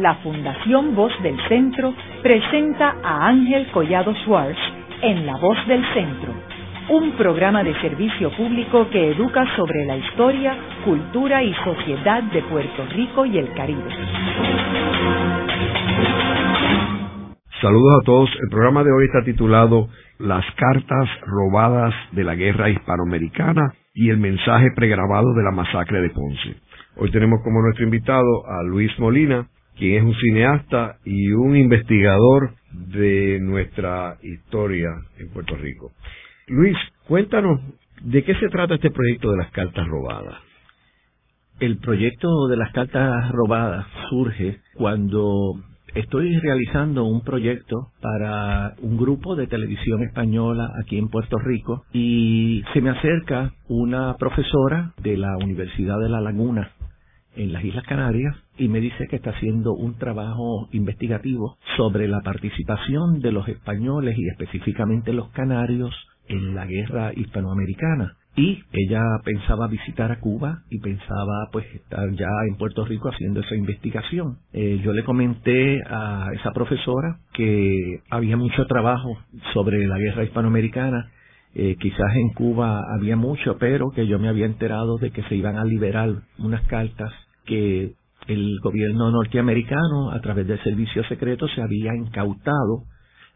[0.00, 4.58] la Fundación Voz del Centro presenta a Ángel Collado Schwartz
[5.02, 6.32] en La Voz del Centro,
[6.88, 12.86] un programa de servicio público que educa sobre la historia, cultura y sociedad de Puerto
[12.94, 13.90] Rico y el Caribe.
[17.60, 18.30] Saludos a todos.
[18.42, 19.88] El programa de hoy está titulado
[20.18, 26.08] Las cartas robadas de la guerra hispanoamericana y el mensaje pregrabado de la masacre de
[26.08, 26.56] Ponce.
[26.96, 29.46] Hoy tenemos como nuestro invitado a Luis Molina,
[29.80, 35.90] quien es un cineasta y un investigador de nuestra historia en Puerto Rico.
[36.48, 36.76] Luis,
[37.08, 37.60] cuéntanos
[38.02, 40.36] de qué se trata este proyecto de las cartas robadas.
[41.60, 45.54] El proyecto de las cartas robadas surge cuando
[45.94, 52.62] Estoy realizando un proyecto para un grupo de televisión española aquí en Puerto Rico y
[52.72, 56.70] se me acerca una profesora de la Universidad de La Laguna
[57.34, 62.20] en las Islas Canarias y me dice que está haciendo un trabajo investigativo sobre la
[62.20, 65.90] participación de los españoles y específicamente los canarios
[66.28, 72.28] en la guerra hispanoamericana y ella pensaba visitar a Cuba y pensaba pues estar ya
[72.48, 74.36] en Puerto Rico haciendo esa investigación.
[74.52, 79.18] Eh, yo le comenté a esa profesora que había mucho trabajo
[79.54, 81.10] sobre la guerra hispanoamericana,
[81.54, 85.34] eh, quizás en Cuba había mucho, pero que yo me había enterado de que se
[85.34, 87.10] iban a liberar unas cartas
[87.46, 87.94] que
[88.32, 92.84] el gobierno norteamericano a través del servicio secreto se había incautado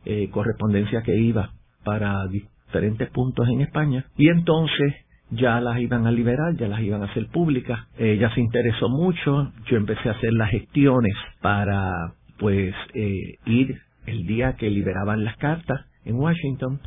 [0.04, 1.50] eh, correspondencia que iba
[1.84, 4.94] para diferentes puntos en España y entonces
[5.30, 7.80] ya las iban a liberar, ya las iban a hacer públicas.
[7.98, 11.90] Ella se interesó mucho, yo empecé a hacer las gestiones para
[12.38, 16.80] pues eh, ir el día que liberaban las cartas en Washington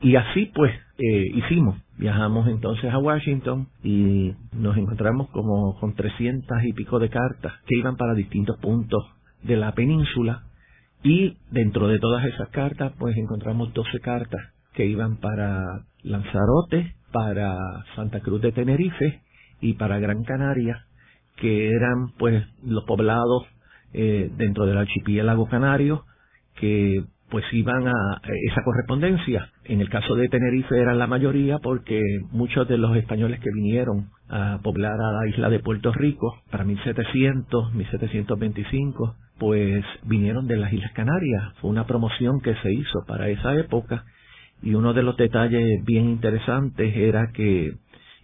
[0.00, 1.76] y así pues eh, hicimos.
[1.96, 7.76] Viajamos entonces a Washington y nos encontramos como con 300 y pico de cartas que
[7.76, 9.04] iban para distintos puntos
[9.42, 10.44] de la península
[11.02, 14.40] y dentro de todas esas cartas pues encontramos 12 cartas
[14.74, 17.56] que iban para Lanzarote, para
[17.96, 19.22] Santa Cruz de Tenerife
[19.60, 20.84] y para Gran Canaria,
[21.36, 23.46] que eran pues los poblados
[23.92, 26.04] eh, dentro del archipiélago canario
[26.54, 29.50] que pues iban a esa correspondencia.
[29.64, 32.00] En el caso de Tenerife eran la mayoría porque
[32.30, 36.64] muchos de los españoles que vinieron a poblar a la isla de Puerto Rico para
[36.64, 41.54] 1700, 1725, pues vinieron de las Islas Canarias.
[41.60, 44.04] Fue una promoción que se hizo para esa época
[44.62, 47.74] y uno de los detalles bien interesantes era que,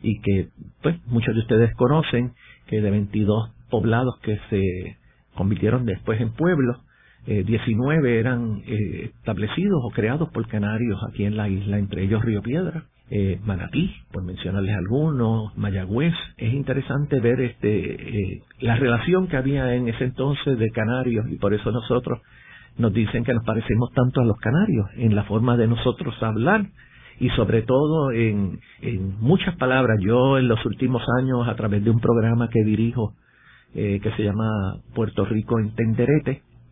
[0.02, 0.48] y que
[0.82, 2.32] pues muchos de ustedes conocen,
[2.66, 4.96] que de 22 poblados que se
[5.34, 6.78] convirtieron después en pueblos,
[7.26, 12.22] eh, 19 eran eh, establecidos o creados por canarios aquí en la isla, entre ellos
[12.22, 16.14] Río Piedra, eh, Manatí, por mencionarles algunos, Mayagüez.
[16.36, 21.36] Es interesante ver este eh, la relación que había en ese entonces de canarios y
[21.36, 22.20] por eso nosotros
[22.78, 26.66] nos dicen que nos parecemos tanto a los canarios en la forma de nosotros hablar
[27.20, 29.98] y sobre todo en, en muchas palabras.
[30.02, 33.14] Yo en los últimos años a través de un programa que dirijo
[33.74, 35.74] eh, que se llama Puerto Rico en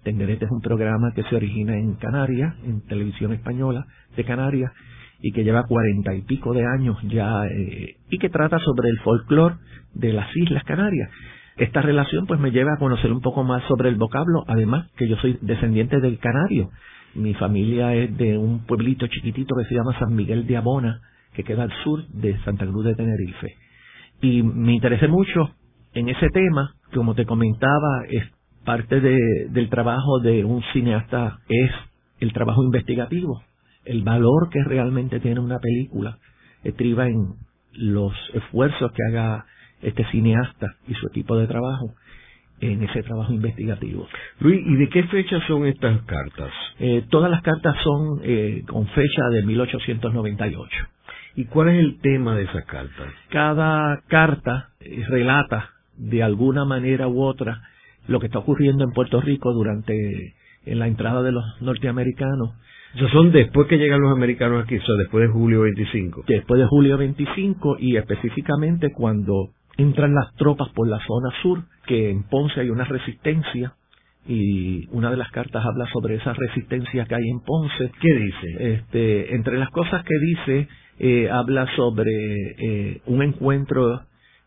[0.02, 3.86] Tenderete, es un programa que se origina en Canarias, en televisión española
[4.16, 4.72] de Canarias,
[5.20, 8.98] y que lleva cuarenta y pico de años ya, eh, y que trata sobre el
[9.00, 9.56] folclore
[9.94, 11.08] de las Islas Canarias.
[11.56, 15.08] Esta relación pues me lleva a conocer un poco más sobre el vocablo, además que
[15.08, 16.70] yo soy descendiente del canario.
[17.14, 21.00] Mi familia es de un pueblito chiquitito que se llama San Miguel de Abona,
[21.34, 23.54] que queda al sur de Santa Cruz de Tenerife.
[24.22, 25.50] Y me interesé mucho
[25.94, 28.24] en ese tema, como te comentaba, es
[28.64, 31.70] parte del trabajo de un cineasta, es
[32.20, 33.42] el trabajo investigativo,
[33.84, 36.18] el valor que realmente tiene una película,
[36.62, 37.34] estriba en
[37.72, 39.44] los esfuerzos que haga
[39.80, 41.94] este cineasta y su equipo de trabajo
[42.60, 44.06] en ese trabajo investigativo.
[44.38, 46.52] Luis, ¿y de qué fecha son estas cartas?
[46.78, 50.68] Eh, todas las cartas son eh, con fecha de 1898.
[51.34, 53.08] ¿Y cuál es el tema de esas cartas?
[53.30, 57.62] Cada carta eh, relata de alguna manera u otra
[58.06, 60.34] lo que está ocurriendo en Puerto Rico durante
[60.64, 62.54] en la entrada de los norteamericanos.
[62.94, 66.25] Eso son después que llegan los americanos aquí, eso después de julio 25.
[66.28, 72.10] Después de julio 25 y específicamente cuando entran las tropas por la zona sur, que
[72.10, 73.75] en Ponce hay una resistencia,
[74.26, 77.90] y una de las cartas habla sobre esa resistencia que hay en Ponce.
[78.00, 78.75] ¿Qué dice?
[78.75, 80.69] Este, entre las cosas que dice,
[80.99, 84.02] eh, habla sobre eh, un encuentro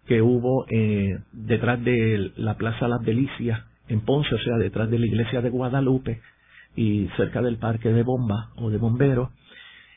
[0.07, 4.99] que hubo eh, detrás de la Plaza Las Delicias en Ponce, o sea, detrás de
[4.99, 6.21] la iglesia de Guadalupe
[6.75, 9.29] y cerca del parque de bomba o de bomberos,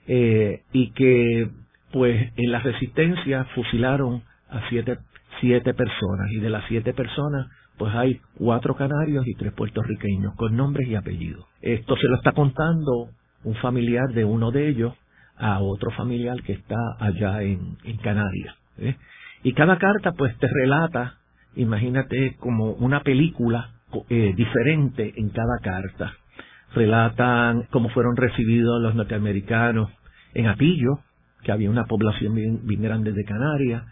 [0.07, 1.51] y que
[1.93, 4.99] pues en la resistencia fusilaron a siete
[5.41, 7.47] siete personas y de las siete personas
[7.77, 11.47] pues hay cuatro canarios y tres puertorriqueños con nombres y apellidos.
[11.63, 13.11] Esto se lo está contando
[13.45, 14.95] un familiar de uno de ellos
[15.37, 18.57] a otro familiar que está allá en, en Canarias.
[18.79, 18.97] ¿eh?
[19.43, 21.19] Y cada carta pues te relata,
[21.55, 23.71] imagínate como una película
[24.09, 26.13] eh, diferente en cada carta.
[26.75, 29.91] Relatan cómo fueron recibidos los norteamericanos
[30.35, 31.01] en Apillo,
[31.43, 33.85] que había una población bien, grande de Canarias,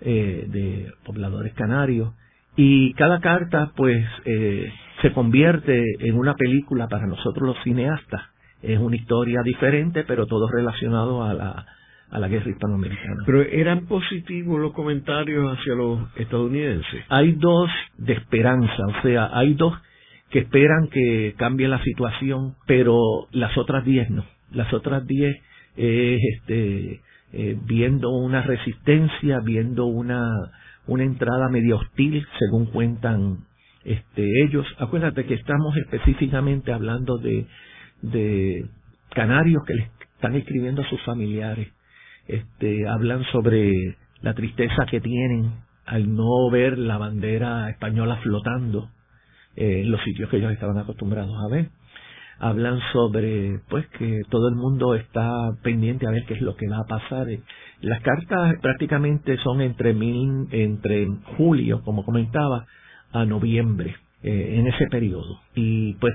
[0.00, 2.12] eh, de pobladores canarios,
[2.56, 4.72] y cada carta pues eh,
[5.02, 8.22] se convierte en una película para nosotros los cineastas.
[8.62, 11.66] Es una historia diferente, pero todo relacionado a la,
[12.10, 13.22] a la guerra hispanoamericana.
[13.26, 17.04] Pero eran positivos los comentarios hacia los estadounidenses.
[17.08, 19.74] Hay dos de esperanza, o sea, hay dos
[20.30, 22.98] que esperan que cambie la situación, pero
[23.32, 24.24] las otras diez no.
[24.52, 25.36] Las otras diez
[25.76, 27.00] es este,
[27.32, 30.24] eh, viendo una resistencia, viendo una,
[30.86, 33.38] una entrada medio hostil, según cuentan
[33.84, 34.66] este, ellos.
[34.78, 37.46] Acuérdate que estamos específicamente hablando de,
[38.02, 38.66] de
[39.10, 41.75] canarios que les están escribiendo a sus familiares
[42.28, 45.52] este, hablan sobre la tristeza que tienen
[45.84, 48.90] al no ver la bandera española flotando
[49.54, 51.70] eh, en los sitios que ellos estaban acostumbrados a ver.
[52.38, 55.30] Hablan sobre, pues, que todo el mundo está
[55.62, 57.26] pendiente a ver qué es lo que va a pasar.
[57.80, 61.06] Las cartas prácticamente son entre mil, entre
[61.38, 62.66] julio, como comentaba,
[63.12, 65.40] a noviembre, eh, en ese periodo.
[65.54, 66.14] Y pues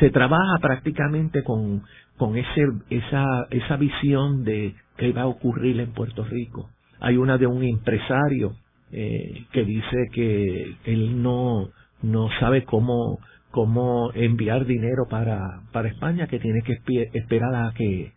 [0.00, 1.82] se trabaja prácticamente con,
[2.16, 6.68] con ese, esa, esa visión de qué va a ocurrir en Puerto Rico.
[7.00, 8.52] Hay una de un empresario
[8.92, 11.70] eh, que dice que él no,
[12.02, 13.18] no sabe cómo,
[13.50, 16.78] cómo enviar dinero para, para España, que tiene que
[17.14, 18.12] esperar a que,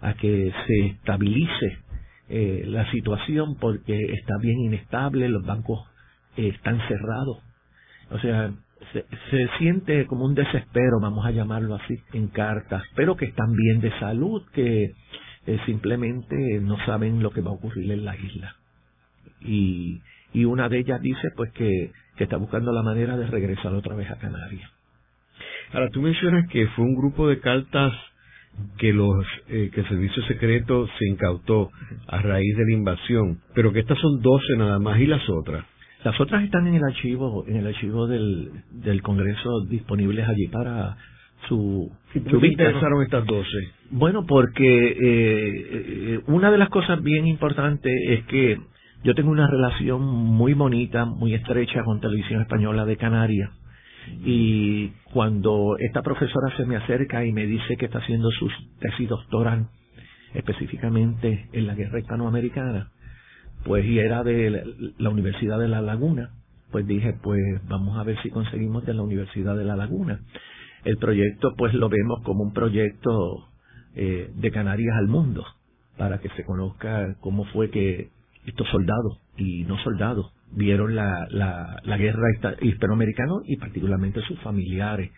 [0.00, 1.78] a que se estabilice
[2.30, 5.80] eh, la situación porque está bien inestable, los bancos
[6.38, 7.42] eh, están cerrados.
[8.10, 8.52] O sea,
[8.94, 13.52] se, se, siente como un desespero, vamos a llamarlo así, en cartas, pero que están
[13.52, 14.94] bien de salud, que
[15.46, 18.56] eh, simplemente no saben lo que va a ocurrir en la isla.
[19.40, 20.00] Y,
[20.32, 23.94] y una de ellas dice pues que, que está buscando la manera de regresar otra
[23.94, 24.70] vez a Canarias.
[25.72, 27.92] Ahora, tú mencionas que fue un grupo de cartas
[28.78, 31.70] que los eh, que el servicio secreto se incautó
[32.06, 35.64] a raíz de la invasión, pero que estas son 12 nada más y las otras.
[36.04, 40.96] Las otras están en el archivo, en el archivo del, del Congreso disponibles allí para
[41.48, 43.72] su, ¿Por qué interesaron estas doce?
[43.90, 48.58] Bueno, porque eh, eh, una de las cosas bien importantes es que
[49.04, 53.50] yo tengo una relación muy bonita, muy estrecha con Televisión Española de Canarias.
[54.24, 58.48] Y cuando esta profesora se me acerca y me dice que está haciendo su
[58.80, 59.68] tesis doctoral
[60.34, 62.90] específicamente en la guerra hispanoamericana,
[63.64, 64.64] pues y era de
[64.98, 66.30] la Universidad de La Laguna,
[66.70, 70.20] pues dije, pues vamos a ver si conseguimos de la Universidad de La Laguna.
[70.84, 73.48] El proyecto pues lo vemos como un proyecto
[73.94, 75.44] eh, de Canarias al mundo,
[75.96, 78.10] para que se conozca cómo fue que
[78.46, 82.28] estos soldados y no soldados vieron la, la, la guerra
[82.60, 85.10] hispanoamericana y particularmente sus familiares.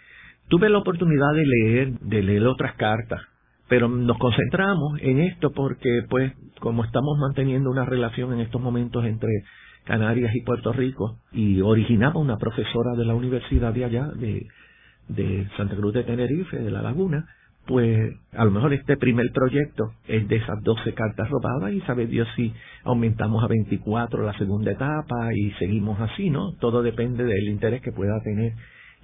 [0.48, 3.22] Tuve la oportunidad de leer, de leer otras cartas,
[3.68, 9.04] pero nos concentramos en esto porque, pues, como estamos manteniendo una relación en estos momentos
[9.06, 9.30] entre
[9.84, 14.46] Canarias y Puerto Rico, y originaba una profesora de la universidad de allá, de,
[15.08, 17.26] de Santa Cruz de Tenerife, de La Laguna,
[17.66, 22.06] pues a lo mejor este primer proyecto es de esas 12 cartas robadas y sabe
[22.06, 26.52] Dios si aumentamos a 24 la segunda etapa y seguimos así, ¿no?
[26.60, 28.52] Todo depende del interés que pueda tener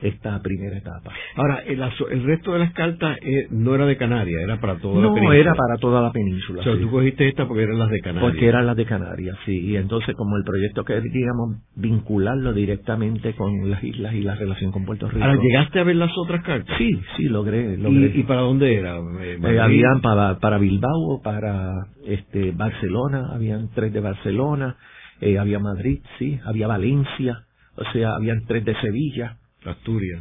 [0.02, 1.12] esta primera etapa.
[1.36, 1.80] Ahora, el,
[2.10, 5.28] el resto de las cartas eh, no era de Canarias, era para toda la península.
[5.28, 6.60] No, era para toda la península.
[6.60, 8.30] O sea, tú cogiste esta porque eran las de Canarias.
[8.30, 9.58] Porque eran las de Canarias, sí.
[9.58, 14.72] Y entonces, como el proyecto que digamos, vincularlo directamente con las islas y la relación
[14.72, 15.24] con Puerto Rico.
[15.24, 16.76] Ahora, ¿llegaste a ver las otras cartas?
[16.78, 17.76] Sí, sí, logré.
[17.76, 18.12] logré.
[18.14, 18.96] ¿Y, para dónde era?
[18.98, 24.76] Eh, eh, habían para, para Bilbao, para este Barcelona, habían tres de Barcelona,
[25.20, 27.44] eh, había Madrid, sí, había Valencia,
[27.76, 30.20] o sea, habían tres de Sevilla Asturias.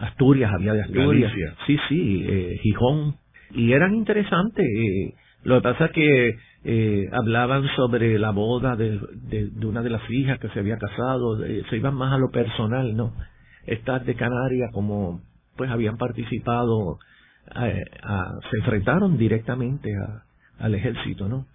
[0.00, 1.32] Asturias, había de Asturias.
[1.66, 3.16] Sí, sí, eh, Gijón.
[3.52, 4.66] Y eran interesantes.
[4.66, 9.90] Eh, lo que pasa es que eh, hablaban sobre la boda de, de, una de
[9.90, 11.38] las hijas que se había casado.
[11.38, 13.12] se iban más a lo personal, ¿no?
[13.66, 15.20] Estas de Canarias, como
[15.56, 16.98] pues habían participado,
[17.54, 19.90] se enfrentaron directamente
[20.58, 21.46] al ejército, ¿no?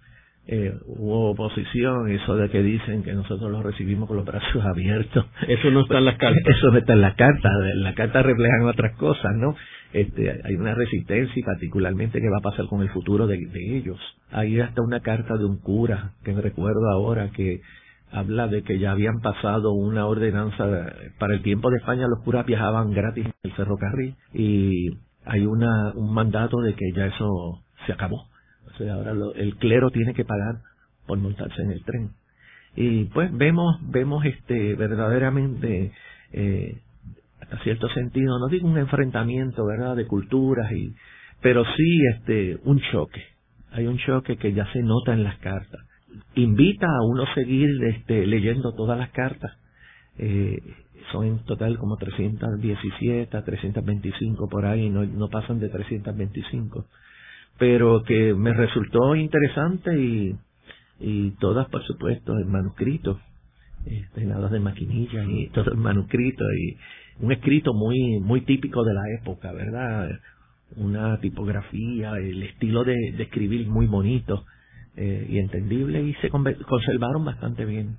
[0.52, 5.24] Eh, hubo oposición, eso de que dicen que nosotros lo recibimos con los brazos abiertos.
[5.46, 6.42] Eso no está en las cartas.
[6.58, 7.52] Eso no está en las cartas.
[7.76, 9.54] Las cartas reflejan otras cosas, ¿no?
[9.92, 14.00] Este, hay una resistencia y particularmente qué va a pasar con el futuro de, ellos.
[14.32, 17.60] Hay hasta una carta de un cura, que me recuerdo ahora, que
[18.10, 20.64] habla de que ya habían pasado una ordenanza
[21.20, 24.88] para el tiempo de España los curas viajaban gratis en el ferrocarril y
[25.24, 28.29] hay una un mandato de que ya eso se acabó
[28.88, 30.60] ahora el clero tiene que pagar
[31.06, 32.10] por montarse en el tren
[32.76, 35.92] y pues vemos vemos este verdaderamente
[36.32, 36.78] eh,
[37.40, 40.94] hasta cierto sentido no digo un enfrentamiento verdad de culturas y
[41.42, 43.24] pero sí este un choque
[43.72, 45.80] hay un choque que ya se nota en las cartas
[46.34, 49.52] invita a uno seguir este, leyendo todas las cartas.
[50.18, 50.58] Eh,
[51.12, 56.86] son en total como 317, 325 por ahí, no, no pasan de 325.
[57.58, 60.36] Pero que me resultó interesante y,
[61.00, 63.20] y todas, por supuesto, en manuscrito,
[63.84, 66.76] este, de maquinilla y todo en manuscrito y
[67.24, 70.08] un escrito muy muy típico de la época, ¿verdad?
[70.76, 74.44] Una tipografía, el estilo de, de escribir muy bonito
[74.96, 77.96] eh, y entendible y se conservaron bastante bien.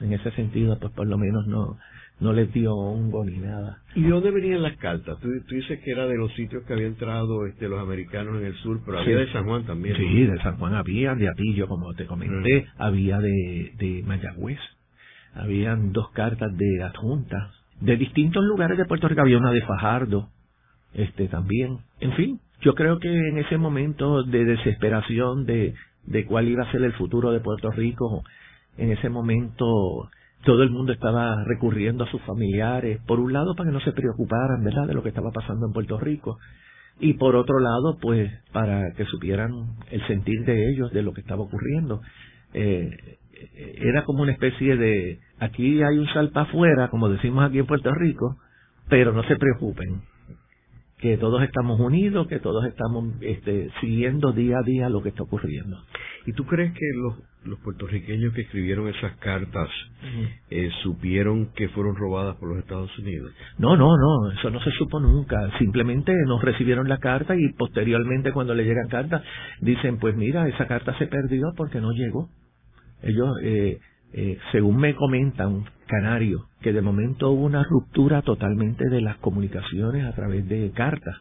[0.00, 1.78] En ese sentido, pues por lo menos no
[2.20, 3.78] no les dio hongo ni nada.
[3.94, 5.18] ¿Y de dónde venían las cartas?
[5.20, 8.54] Tú, dices que era de los sitios que habían entrado este, los americanos en el
[8.56, 9.96] sur, pero había de San Juan también.
[9.96, 14.58] Sí, de San Juan había, de Atillo, como te comenté, había de, de Mayagüez,
[15.34, 20.28] habían dos cartas de adjuntas, de distintos lugares de Puerto Rico, había una de Fajardo,
[20.92, 21.78] este también.
[22.00, 26.70] En fin, yo creo que en ese momento de desesperación, de, de cuál iba a
[26.70, 28.24] ser el futuro de Puerto Rico.
[28.80, 30.08] En ese momento
[30.42, 33.92] todo el mundo estaba recurriendo a sus familiares, por un lado para que no se
[33.92, 36.38] preocuparan, ¿verdad?, de lo que estaba pasando en Puerto Rico,
[36.98, 41.20] y por otro lado, pues para que supieran el sentir de ellos de lo que
[41.20, 42.00] estaba ocurriendo.
[42.54, 42.90] Eh,
[43.76, 47.92] era como una especie de, aquí hay un salpa afuera, como decimos aquí en Puerto
[47.94, 48.36] Rico,
[48.88, 50.02] pero no se preocupen,
[50.98, 55.22] que todos estamos unidos, que todos estamos este, siguiendo día a día lo que está
[55.22, 55.78] ocurriendo.
[56.26, 59.68] ¿Y tú crees que los, los puertorriqueños que escribieron esas cartas
[60.50, 63.32] eh, supieron que fueron robadas por los Estados Unidos?
[63.58, 65.50] No, no, no, eso no se supo nunca.
[65.58, 69.22] Simplemente nos recibieron la carta y posteriormente cuando le llegan cartas
[69.60, 72.28] dicen, pues mira, esa carta se perdió porque no llegó.
[73.02, 73.78] Ellos eh,
[74.12, 80.04] eh, según me comentan, Canario, que de momento hubo una ruptura totalmente de las comunicaciones
[80.04, 81.16] a través de cartas.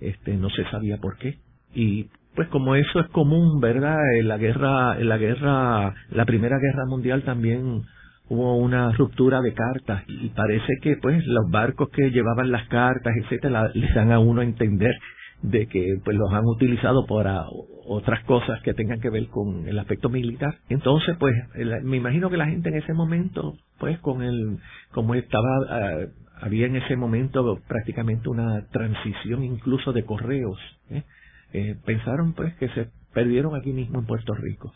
[0.00, 1.38] Este, no se sabía por qué.
[1.74, 3.98] Y pues como eso es común, ¿verdad?
[4.18, 7.82] En la guerra, en la guerra, la primera guerra mundial también
[8.28, 13.12] hubo una ruptura de cartas y parece que pues los barcos que llevaban las cartas,
[13.22, 14.94] etcétera, les dan a uno a entender
[15.42, 17.44] de que pues los han utilizado para
[17.84, 20.56] otras cosas que tengan que ver con el aspecto militar.
[20.68, 21.34] Entonces, pues
[21.82, 24.58] me imagino que la gente en ese momento, pues con el
[24.92, 25.98] como estaba ah,
[26.40, 30.58] había en ese momento prácticamente una transición incluso de correos,
[30.90, 31.02] ¿eh?
[31.52, 34.72] Eh, pensaron pues que se perdieron aquí mismo en Puerto Rico.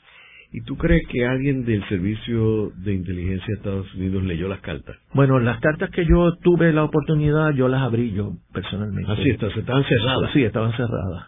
[0.53, 4.97] ¿Y tú crees que alguien del Servicio de Inteligencia de Estados Unidos leyó las cartas?
[5.13, 9.11] Bueno, las cartas que yo tuve la oportunidad, yo las abrí yo personalmente.
[9.11, 10.31] Así ah, sí, estaban cerradas.
[10.33, 11.27] Sí, estaban cerradas.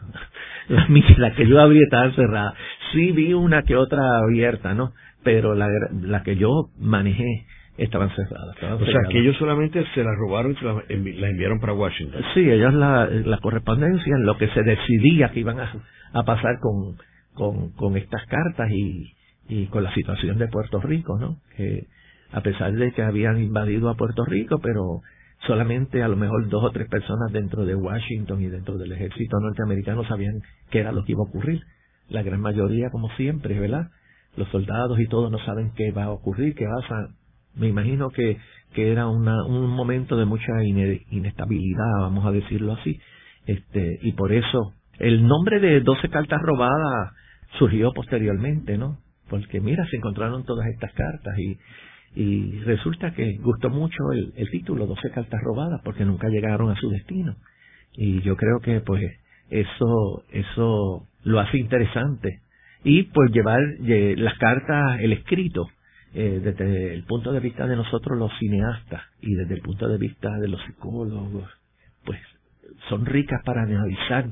[1.18, 2.54] Las, que yo abrí estaban cerradas.
[2.92, 4.92] Sí vi una que otra abierta, ¿no?
[5.24, 5.66] Pero la,
[6.00, 7.46] la que yo manejé
[7.78, 8.56] estaban cerradas.
[8.80, 12.22] o sea, que ellos solamente se las robaron y se las, enviaron para Washington.
[12.34, 15.72] Sí, ellos la, la correspondencia, en lo que se decidía que iban a,
[16.12, 16.96] a pasar con,
[17.34, 19.12] con, con estas cartas y,
[19.48, 21.36] y con la situación de Puerto Rico, ¿no?
[21.56, 21.86] Que
[22.32, 25.00] a pesar de que habían invadido a Puerto Rico, pero
[25.46, 29.38] solamente a lo mejor dos o tres personas dentro de Washington y dentro del ejército
[29.40, 31.62] norteamericano sabían qué era lo que iba a ocurrir.
[32.08, 33.90] La gran mayoría, como siempre, ¿verdad?
[34.36, 37.08] Los soldados y todos no saben qué va a ocurrir, qué va a...
[37.58, 38.38] Me imagino que,
[38.74, 40.52] que era una, un momento de mucha
[41.10, 43.00] inestabilidad, vamos a decirlo así.
[43.46, 47.12] Este, y por eso el nombre de 12 cartas robadas
[47.58, 48.98] surgió posteriormente, ¿no?
[49.28, 51.58] Porque mira, se encontraron todas estas cartas y,
[52.14, 56.76] y resulta que gustó mucho el, el título, 12 cartas robadas, porque nunca llegaron a
[56.76, 57.36] su destino.
[57.92, 59.02] Y yo creo que pues
[59.50, 62.40] eso, eso lo hace interesante.
[62.84, 65.68] Y pues llevar las cartas, el escrito,
[66.20, 69.98] eh, desde el punto de vista de nosotros los cineastas y desde el punto de
[69.98, 71.48] vista de los psicólogos,
[72.04, 72.18] pues
[72.88, 74.26] son ricas para analizar,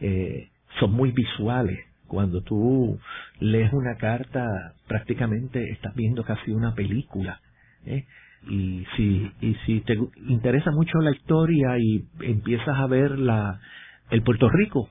[0.00, 0.48] eh,
[0.80, 2.98] son muy visuales, cuando tú
[3.38, 4.46] lees una carta,
[4.88, 7.38] prácticamente estás viendo casi una película.
[7.84, 8.06] ¿eh?
[8.48, 9.94] Y si, y si te
[10.28, 13.60] interesa mucho la historia y empiezas a ver la,
[14.08, 14.88] el Puerto Rico,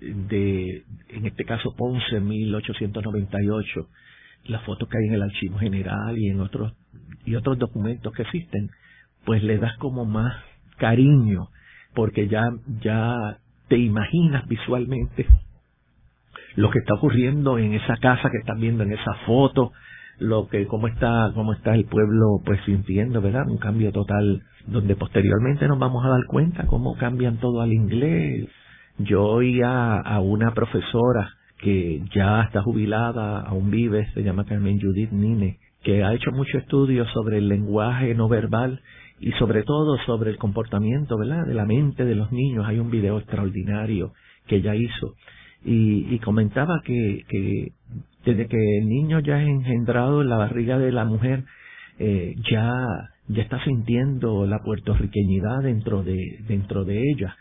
[0.00, 3.88] de, en este caso Ponce, 1898,
[4.44, 6.72] las fotos que hay en el Archivo General y en otros,
[7.24, 8.70] y otros documentos que existen,
[9.24, 10.34] pues le das como más
[10.78, 11.48] cariño,
[11.94, 12.44] porque ya,
[12.80, 15.26] ya te imaginas visualmente
[16.56, 19.72] lo que está ocurriendo en esa casa que están viendo en esa foto,
[20.18, 24.94] lo que cómo está cómo está el pueblo pues sintiendo verdad un cambio total donde
[24.94, 28.48] posteriormente nos vamos a dar cuenta cómo cambian todo al inglés.
[28.98, 31.30] Yo oía a una profesora
[31.60, 36.58] que ya está jubilada aún vive se llama Carmen Judith Nine que ha hecho mucho
[36.58, 38.80] estudio sobre el lenguaje no verbal
[39.18, 42.66] y sobre todo sobre el comportamiento verdad de la mente de los niños.
[42.66, 44.12] Hay un video extraordinario
[44.46, 45.14] que ella hizo.
[45.62, 47.72] Y, comentaba que, que
[48.24, 51.44] desde que el niño ya es engendrado en la barriga de la mujer,
[51.98, 52.86] eh, ya,
[53.28, 57.36] ya está sintiendo la puertorriqueñidad dentro de, dentro de ella.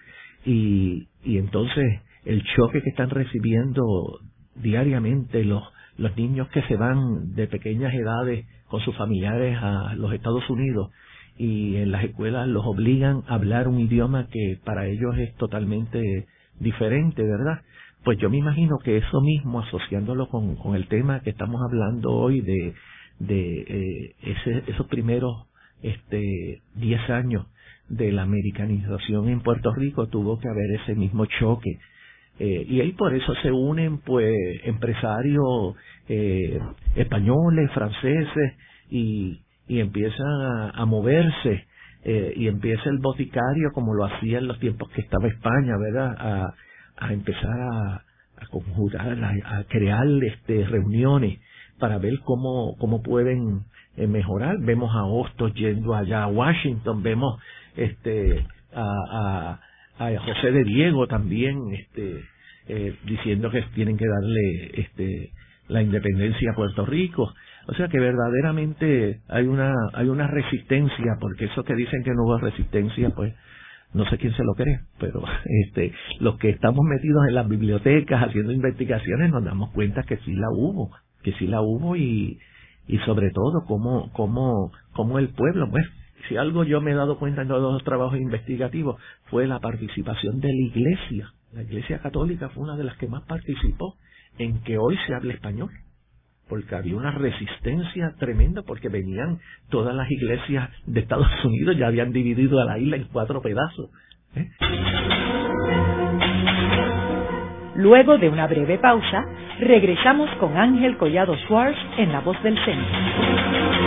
[0.46, 3.84] Y, y entonces el choque que están recibiendo
[4.56, 5.64] diariamente los,
[5.98, 10.92] los niños que se van de pequeñas edades con sus familiares a los Estados Unidos
[11.38, 16.28] y en las escuelas los obligan a hablar un idioma que para ellos es totalmente
[16.60, 17.62] diferente, ¿verdad?
[18.04, 22.12] Pues yo me imagino que eso mismo, asociándolo con, con el tema que estamos hablando
[22.12, 22.74] hoy de,
[23.20, 25.48] de eh, ese, esos primeros
[25.82, 27.48] este, 10 años
[27.88, 31.80] de la americanización en Puerto Rico, tuvo que haber ese mismo choque.
[32.40, 35.76] Eh, y ahí por eso se unen pues empresarios
[36.08, 36.60] eh,
[36.96, 38.54] españoles, franceses
[38.90, 41.66] y, y empiezan a, a moverse
[42.04, 46.16] eh, y empieza el boticario como lo hacía en los tiempos que estaba España, ¿verdad?
[46.18, 46.54] A,
[46.98, 51.40] a empezar a, a conjurar, a, crear este, reuniones
[51.78, 53.66] para ver cómo, cómo pueden
[53.98, 54.58] eh, mejorar.
[54.60, 57.40] Vemos a Hostos yendo allá a Washington, vemos
[57.76, 59.60] este, a,
[60.00, 62.24] a, José de Diego también este,
[62.68, 65.32] eh, diciendo que tienen que darle este,
[65.68, 67.34] la independencia a Puerto Rico.
[67.68, 72.24] O sea que verdaderamente hay una, hay una resistencia, porque eso que dicen que no
[72.24, 73.34] hubo resistencia, pues
[73.94, 75.22] no sé quién se lo cree, pero
[75.66, 80.34] este, los que estamos metidos en las bibliotecas haciendo investigaciones nos damos cuenta que sí
[80.34, 80.92] la hubo,
[81.24, 82.40] que sí la hubo y,
[82.88, 85.86] y sobre todo cómo, cómo, cómo el pueblo, pues,
[86.28, 90.40] si algo yo me he dado cuenta en todos los trabajos investigativos fue la participación
[90.40, 91.34] de la Iglesia.
[91.54, 93.96] La Iglesia Católica fue una de las que más participó
[94.38, 95.72] en que hoy se hable español
[96.50, 99.40] porque había una resistencia tremenda porque venían
[99.70, 103.92] todas las iglesias de Estados Unidos, ya habían dividido a la isla en cuatro pedazos.
[104.36, 104.50] ¿eh?
[107.76, 109.24] Luego de una breve pausa,
[109.60, 113.79] regresamos con Ángel Collado Schwartz en La Voz del Centro.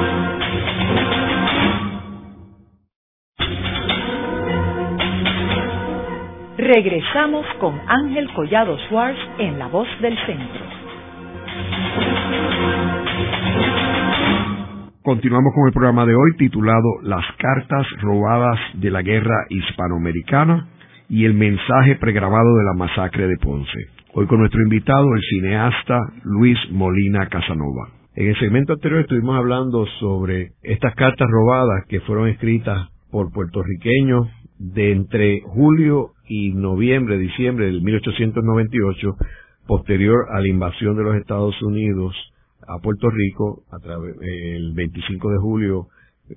[6.63, 10.63] Regresamos con Ángel Collado Schwartz en La Voz del Centro.
[15.03, 20.69] Continuamos con el programa de hoy titulado Las cartas robadas de la guerra hispanoamericana
[21.09, 23.89] y el mensaje pregrabado de la masacre de Ponce.
[24.15, 27.89] Hoy con nuestro invitado, el cineasta Luis Molina Casanova.
[28.15, 34.29] En el segmento anterior estuvimos hablando sobre estas cartas robadas que fueron escritas por puertorriqueños
[34.61, 39.17] de entre julio y noviembre, diciembre del 1898,
[39.67, 42.15] posterior a la invasión de los Estados Unidos
[42.67, 45.89] a Puerto Rico a través el 25 de julio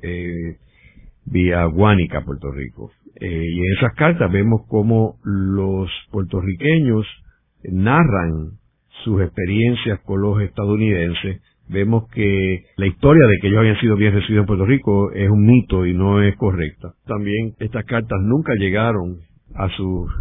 [0.01, 0.57] eh,
[1.25, 2.91] vía Guánica, Puerto Rico.
[3.19, 7.05] Eh, y en esas cartas vemos cómo los puertorriqueños
[7.63, 8.57] narran
[9.03, 11.41] sus experiencias con los estadounidenses.
[11.67, 15.29] Vemos que la historia de que ellos habían sido bien recibidos en Puerto Rico es
[15.29, 16.93] un mito y no es correcta.
[17.05, 19.19] También estas cartas nunca llegaron
[19.55, 20.11] a sus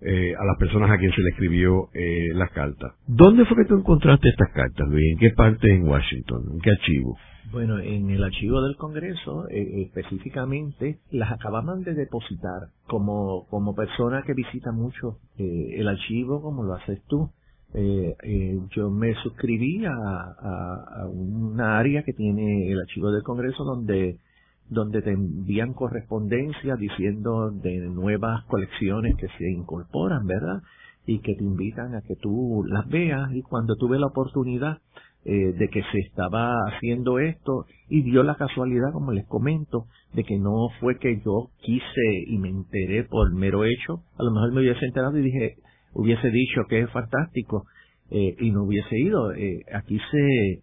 [0.00, 2.94] eh, a las personas a quien se le escribió eh, la carta.
[3.06, 5.12] ¿Dónde fue que tú encontraste estas cartas, Luis?
[5.12, 6.42] ¿En qué parte en Washington?
[6.52, 7.16] ¿En qué archivo?
[7.52, 12.68] Bueno, en el archivo del Congreso, eh, específicamente, las acababan de depositar.
[12.86, 17.30] Como, como persona que visita mucho eh, el archivo, como lo haces tú,
[17.72, 23.22] eh, eh, yo me suscribí a, a, a una área que tiene el archivo del
[23.22, 24.18] Congreso donde
[24.68, 30.62] donde te envían correspondencia diciendo de nuevas colecciones que se incorporan, ¿verdad?
[31.06, 34.78] Y que te invitan a que tú las veas y cuando tuve la oportunidad
[35.26, 40.22] eh, de que se estaba haciendo esto y dio la casualidad, como les comento, de
[40.22, 44.52] que no fue que yo quise y me enteré por mero hecho, a lo mejor
[44.52, 45.56] me hubiese enterado y dije,
[45.94, 47.64] hubiese dicho que es fantástico
[48.10, 49.32] eh, y no hubiese ido.
[49.32, 50.62] Eh, aquí se,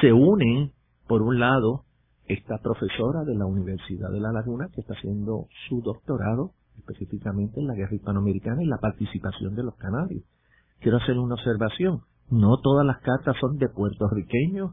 [0.00, 0.72] se unen,
[1.06, 1.84] por un lado,
[2.32, 7.66] esta profesora de la Universidad de La Laguna que está haciendo su doctorado específicamente en
[7.66, 10.22] la guerra hispanoamericana y la participación de los canarios.
[10.80, 12.00] Quiero hacer una observación.
[12.30, 14.70] No todas las cartas son de puertorriqueños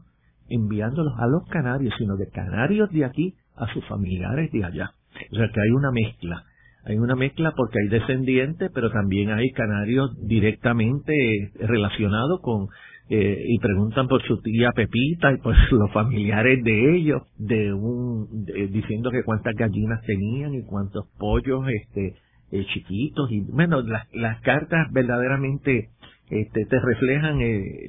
[0.48, 4.92] enviándolos a los canarios, sino de canarios de aquí a sus familiares de allá.
[5.32, 6.44] O sea que hay una mezcla.
[6.84, 11.12] Hay una mezcla porque hay descendientes, pero también hay canarios directamente
[11.58, 12.68] relacionados con
[13.10, 18.44] eh, y preguntan por su tía Pepita y por los familiares de ellos, de un
[18.70, 22.14] diciendo que cuántas gallinas tenían y cuántos pollos este
[22.50, 25.90] eh, chiquitos y bueno las, las cartas verdaderamente
[26.30, 27.86] este, te reflejan eh,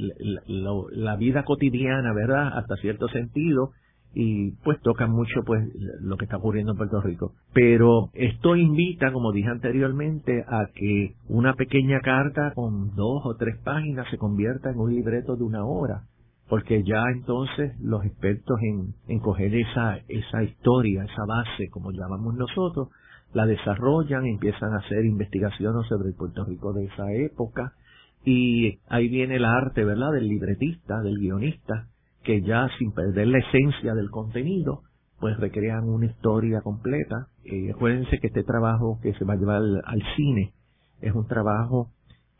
[0.47, 2.57] la, la, vida cotidiana, ¿verdad?
[2.57, 3.71] Hasta cierto sentido
[4.13, 5.63] y pues tocan mucho pues
[6.01, 7.33] lo que está ocurriendo en Puerto Rico.
[7.53, 13.57] Pero esto invita, como dije anteriormente, a que una pequeña carta con dos o tres
[13.63, 16.03] páginas se convierta en un libreto de una hora,
[16.49, 22.33] porque ya entonces los expertos en, en coger esa, esa historia, esa base, como llamamos
[22.35, 22.89] nosotros,
[23.33, 27.73] la desarrollan, empiezan a hacer investigaciones sobre el Puerto Rico de esa época,
[28.25, 31.87] y ahí viene el arte, ¿verdad?, del libretista, del guionista,
[32.23, 34.81] que ya sin perder la esencia del contenido,
[35.19, 37.27] pues recrean una historia completa.
[37.43, 40.53] Eh, acuérdense que este trabajo que se va a llevar al, cine
[41.01, 41.89] es un trabajo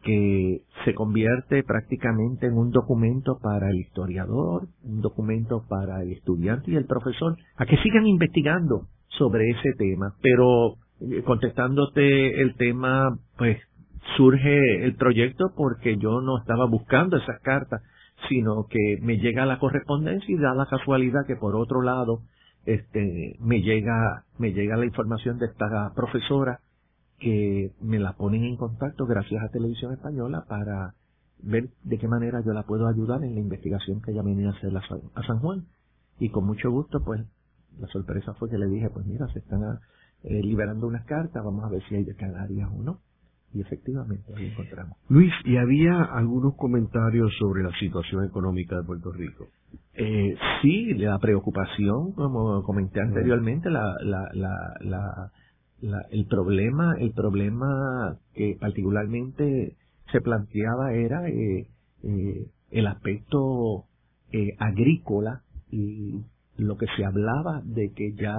[0.04, 6.72] que se convierte prácticamente en un documento para el historiador, un documento para el estudiante
[6.72, 10.16] y el profesor, a que sigan investigando sobre ese tema.
[10.22, 13.58] Pero eh, contestándote el tema, pues
[14.16, 17.82] surge el proyecto porque yo no estaba buscando esas cartas,
[18.28, 22.22] sino que me llega la correspondencia y da la casualidad que por otro lado
[22.66, 26.60] este me llega me llega la información de esta profesora
[27.20, 30.94] que me la ponen en contacto gracias a Televisión Española para
[31.42, 34.52] ver de qué manera yo la puedo ayudar en la investigación que ella venía a
[34.52, 35.66] hacer a San Juan.
[36.20, 37.22] Y con mucho gusto pues
[37.80, 39.80] la sorpresa fue que le dije pues mira se están
[40.24, 43.00] eh, liberando unas cartas vamos a ver si hay de Canarias o no
[43.54, 44.98] y efectivamente ahí encontramos.
[45.10, 49.48] Luis, ¿y había algunos comentarios sobre la situación económica de Puerto Rico?
[49.94, 55.32] Eh, sí, la preocupación, como comenté anteriormente, la, la, la,
[55.82, 59.76] la, el problema, el problema que particularmente
[60.12, 61.68] se planteaba era eh,
[62.04, 63.86] eh, el aspecto
[64.32, 66.22] eh, agrícola y
[66.58, 68.38] lo que se hablaba de que ya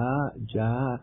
[0.53, 1.01] ya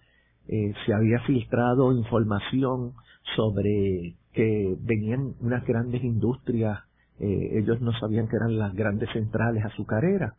[0.48, 2.92] eh, se había filtrado información
[3.36, 6.80] sobre que venían unas grandes industrias,
[7.18, 10.34] eh, ellos no sabían que eran las grandes centrales azucareras,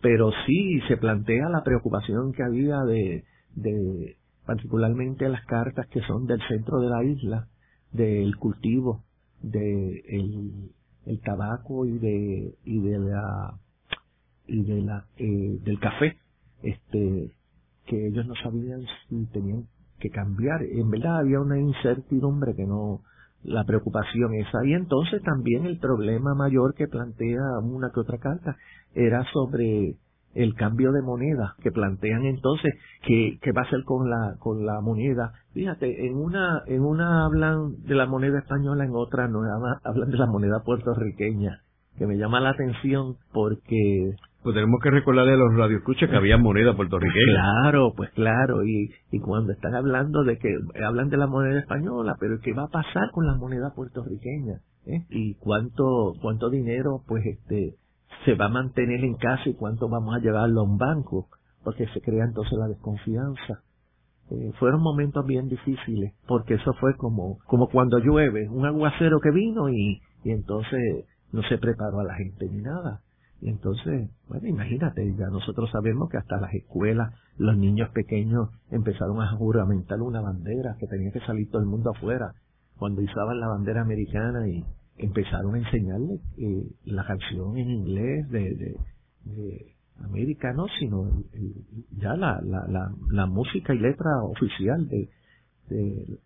[0.00, 6.26] pero sí se plantea la preocupación que había de, de particularmente las cartas que son
[6.26, 7.48] del centro de la isla,
[7.92, 9.04] del cultivo
[9.40, 10.02] de
[11.06, 13.54] el, tabaco y de y de la
[14.46, 16.16] y de la eh, del café
[16.62, 17.30] este
[17.86, 19.66] que ellos no sabían si tenían
[20.04, 20.62] que cambiar.
[20.62, 23.00] En verdad había una incertidumbre que no,
[23.42, 24.64] la preocupación esa.
[24.64, 28.56] Y entonces también el problema mayor que plantea una que otra carta
[28.94, 29.96] era sobre
[30.34, 32.74] el cambio de moneda que plantean entonces
[33.06, 37.24] que, que va a ser con la con la moneda fíjate en una en una
[37.24, 39.42] hablan de la moneda española en otra no
[39.84, 41.60] hablan de la moneda puertorriqueña
[41.96, 46.36] que me llama la atención porque pues tenemos que recordarle a los radioescuchas que había
[46.36, 47.32] moneda puertorriqueña.
[47.62, 50.54] Claro, pues claro, y, y cuando están hablando de que
[50.84, 54.60] hablan de la moneda española, pero ¿qué va a pasar con la moneda puertorriqueña?
[54.84, 55.06] ¿Eh?
[55.08, 57.76] Y cuánto cuánto dinero pues este
[58.26, 61.28] se va a mantener en casa y cuánto vamos a llevarlo a un banco,
[61.64, 63.62] porque se crea entonces la desconfianza.
[64.30, 69.30] Eh, fueron momentos bien difíciles, porque eso fue como como cuando llueve, un aguacero que
[69.30, 73.00] vino y, y entonces no se preparó a la gente ni nada
[73.40, 79.20] y entonces, bueno, imagínate, ya nosotros sabemos que hasta las escuelas, los niños pequeños empezaron
[79.20, 82.32] a juramentar una bandera, que tenía que salir todo el mundo afuera,
[82.78, 84.64] cuando izaban la bandera americana y
[84.96, 88.76] empezaron a enseñarle eh, la canción en inglés de,
[89.24, 91.08] de, América, no, sino
[91.96, 95.08] ya la, la, la, la, música y letra oficial de,
[95.68, 96.18] de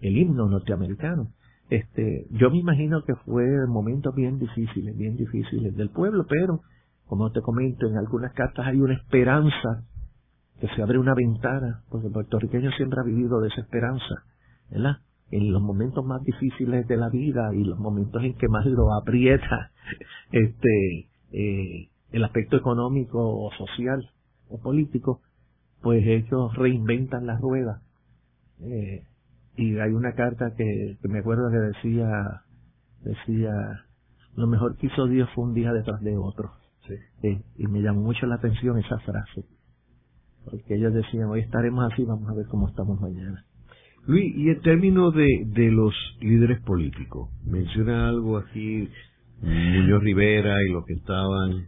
[0.00, 1.32] el himno norteamericano
[1.70, 6.62] este, yo me imagino que fue momentos bien difíciles, bien difíciles del pueblo, pero
[7.06, 9.84] como te comento, en algunas cartas hay una esperanza,
[10.60, 14.24] que se abre una ventana, porque el puertorriqueño siempre ha vivido de esa esperanza,
[14.70, 14.98] ¿verdad?
[15.30, 18.92] En los momentos más difíciles de la vida y los momentos en que más lo
[18.94, 19.70] aprieta
[20.32, 24.10] este eh, el aspecto económico o social
[24.48, 25.20] o político,
[25.82, 27.82] pues ellos reinventan la rueda.
[28.60, 29.04] Eh,
[29.58, 32.42] y hay una carta que, me acuerdo que decía,
[33.02, 33.52] decía,
[34.36, 36.52] lo mejor que hizo Dios fue un día detrás de otro.
[37.20, 37.38] Sí.
[37.58, 39.44] y me llamó mucho la atención esa frase.
[40.44, 43.44] Porque ellos decían, hoy estaremos así, vamos a ver cómo estamos mañana.
[44.06, 48.88] Luis, y en términos de, de los líderes políticos, menciona algo aquí,
[49.42, 51.66] Muñoz Rivera y los que estaban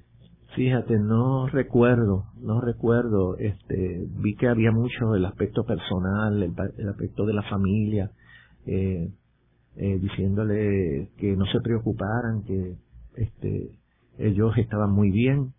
[0.57, 7.25] Fíjate, no recuerdo, no recuerdo, este, vi que había mucho el aspecto personal, el, aspecto
[7.25, 8.11] de la familia,
[8.67, 9.11] eh,
[9.77, 12.75] eh, diciéndole que no se preocuparan, que
[13.17, 13.71] este,
[14.19, 15.53] ellos estaban muy bien,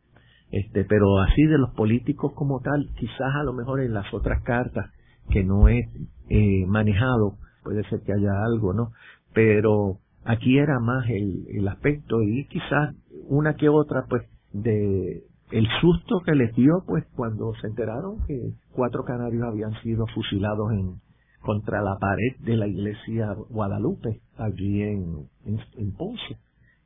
[0.51, 4.43] este, pero así de los políticos como tal, quizás a lo mejor en las otras
[4.43, 4.91] cartas
[5.29, 5.87] que no he
[6.27, 8.91] eh, manejado, puede ser que haya algo, ¿no?
[9.33, 12.93] Pero aquí era más el, el aspecto y quizás
[13.29, 18.53] una que otra, pues, de el susto que les dio, pues, cuando se enteraron que
[18.71, 21.01] cuatro canarios habían sido fusilados en
[21.41, 26.37] contra la pared de la iglesia Guadalupe, allí en, en, en Ponce.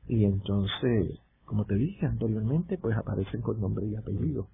[0.08, 4.48] Y entonces, como te dije anteriormente, pues aparecen con nombre y apellido.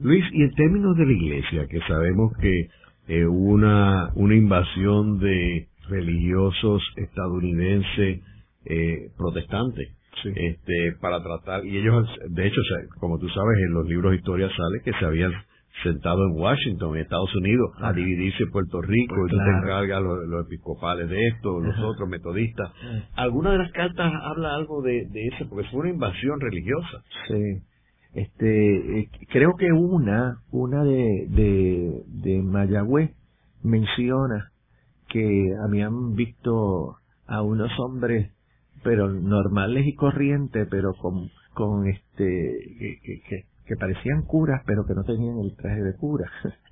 [0.00, 2.68] Luis, y en términos de la iglesia, que sabemos que
[3.06, 8.22] eh, una, una invasión de religiosos estadounidenses
[8.64, 9.90] eh, protestantes
[10.24, 12.60] este para tratar y ellos de hecho
[13.00, 15.32] como tú sabes en los libros de historia sale que se habían
[15.82, 20.02] sentado en Washington, en Estados Unidos, a dividirse Puerto Rico, pues y tú te encargas
[20.02, 22.70] los, episcopales de esto, los otros metodistas.
[23.16, 25.48] ¿Alguna de las cartas habla algo de, de eso?
[25.48, 27.02] Porque fue una invasión religiosa.
[27.28, 27.62] Sí.
[28.14, 33.10] Este, eh, creo que una, una de, de, de Mayagüez
[33.64, 34.52] menciona
[35.08, 36.96] que habían visto
[37.26, 38.30] a unos hombres,
[38.84, 44.94] pero normales y corrientes, pero con, con este, que, que, que parecían curas, pero que
[44.94, 46.30] no tenían el traje de cura.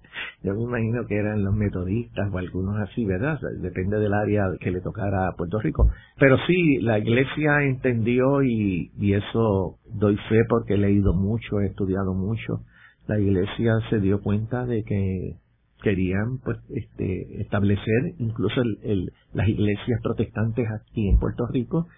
[0.43, 3.41] Yo me imagino que eran los metodistas o algunos así, ¿verdad?
[3.61, 5.91] Depende del área que le tocara a Puerto Rico.
[6.19, 11.67] Pero sí, la iglesia entendió y, y eso doy fe porque he leído mucho, he
[11.67, 12.61] estudiado mucho.
[13.07, 15.37] La iglesia se dio cuenta de que
[15.83, 21.89] querían pues este establecer incluso el, el, las iglesias protestantes aquí en Puerto Rico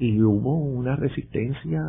[0.00, 1.80] y hubo una resistencia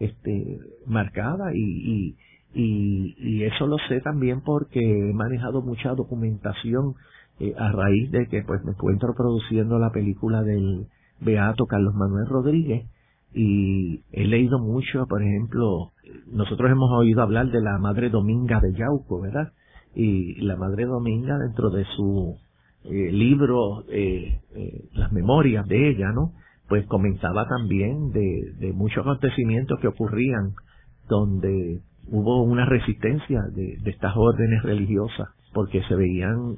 [0.00, 2.16] este, marcada y,
[2.54, 6.94] y, y, eso lo sé también porque he manejado mucha documentación
[7.38, 10.86] eh, a raíz de que pues me encuentro produciendo la película del
[11.20, 12.86] Beato Carlos Manuel Rodríguez
[13.34, 15.92] y he leído mucho, por ejemplo,
[16.30, 19.52] nosotros hemos oído hablar de la Madre Dominga de Yauco, ¿verdad?
[19.94, 22.36] Y la Madre Dominga dentro de su
[22.84, 26.32] eh, libro, eh, eh, las memorias de ella, ¿no?
[26.72, 30.54] Pues comenzaba también de, muchos acontecimientos que ocurrían
[31.06, 36.56] donde hubo una resistencia de, de estas órdenes religiosas porque se veían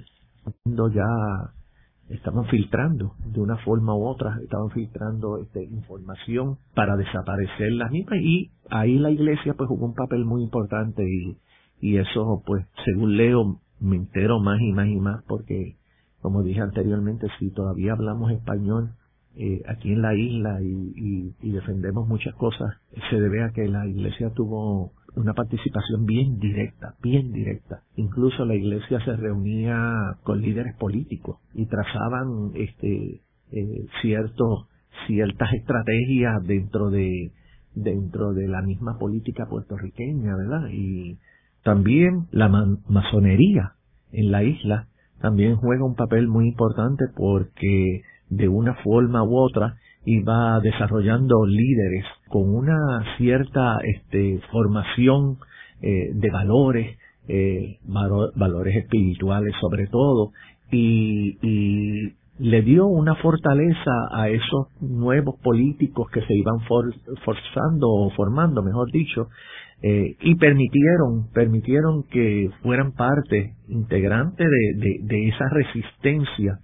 [0.92, 1.04] ya
[2.10, 8.20] estaban filtrando de una forma u otra, estaban filtrando este, información para desaparecer las mismas.
[8.20, 11.38] Y ahí la iglesia pues jugó un papel muy importante y,
[11.80, 15.74] y eso pues según leo me entero más y más y más porque
[16.20, 18.92] como dije anteriormente si todavía hablamos español
[19.36, 22.76] eh, aquí en la isla y, y, defendemos muchas cosas,
[23.10, 27.82] se debe a que la iglesia tuvo una participación bien directa, bien directa.
[27.96, 34.68] Incluso la iglesia se reunía con líderes políticos y trazaban este eh, ciertos
[35.06, 37.32] ciertas estrategias dentro de
[37.74, 40.68] dentro de la misma política puertorriqueña, ¿verdad?
[40.70, 41.18] Y
[41.64, 42.48] también la
[42.88, 43.72] masonería
[44.12, 44.88] en la isla
[45.20, 48.02] también juega un papel muy importante porque
[48.36, 55.38] de una forma u otra iba desarrollando líderes con una cierta este, formación
[55.80, 60.32] eh, de valores, eh, valores espirituales sobre todo,
[60.70, 66.58] y, y, le dio una fortaleza a esos nuevos políticos que se iban
[67.24, 69.28] forzando o formando, mejor dicho,
[69.82, 76.58] eh, y permitieron, permitieron que fueran parte integrante de, de esa resistencia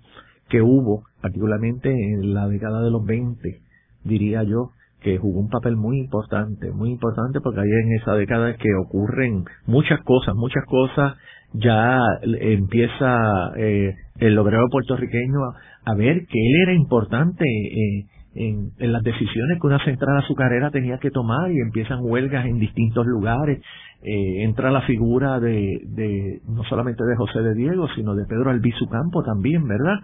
[0.49, 3.61] que hubo, particularmente en la década de los 20,
[4.05, 8.55] diría yo, que jugó un papel muy importante, muy importante porque ahí en esa década
[8.57, 11.15] que ocurren muchas cosas, muchas cosas,
[11.53, 15.39] ya empieza eh, el obrero puertorriqueño
[15.85, 20.71] a, ver que él era importante eh, en, en, las decisiones que una central azucarera
[20.71, 23.61] tenía que tomar y empiezan huelgas en distintos lugares,
[24.03, 28.51] eh, entra la figura de, de, no solamente de José de Diego, sino de Pedro
[28.51, 29.99] Albizu Campo también, ¿verdad?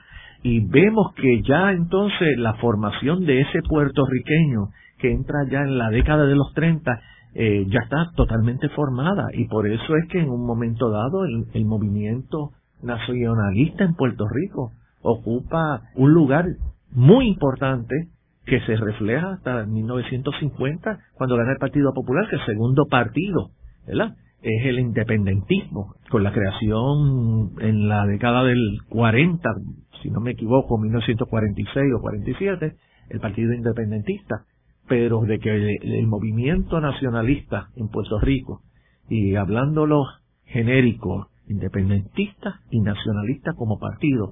[0.47, 4.69] Y vemos que ya entonces la formación de ese puertorriqueño
[5.01, 7.01] que entra ya en la década de los 30
[7.35, 11.65] eh, ya está totalmente formada y por eso es que en un momento dado el,
[11.65, 14.71] movimiento nacionalista en Puerto Rico
[15.03, 16.47] ocupa un lugar
[16.93, 18.07] muy importante
[18.45, 23.51] que se refleja hasta 1950 cuando gana el Partido Popular, que es el segundo partido,
[23.85, 24.15] ¿verdad?
[24.49, 29.51] Es el independentismo, con la creación en la década del 40,
[30.01, 32.77] si no me equivoco, 1946 o 47,
[33.09, 34.45] el Partido Independentista,
[34.87, 38.61] pero de que el, movimiento nacionalista en Puerto Rico,
[39.09, 40.05] y hablándolo
[40.45, 44.31] genérico, independentista y nacionalista como partido,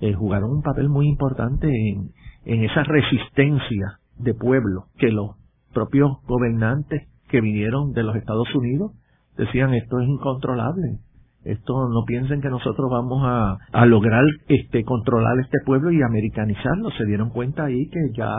[0.00, 2.10] eh, jugaron un papel muy importante en,
[2.46, 5.36] en esa resistencia de pueblo que los
[5.72, 8.90] propios gobernantes que vinieron de los Estados Unidos
[9.36, 10.98] decían esto es incontrolable.
[11.44, 16.90] Esto no piensen que nosotros vamos a, a lograr este controlar este pueblo y americanizarlo.
[16.92, 18.30] Se dieron cuenta ahí que ya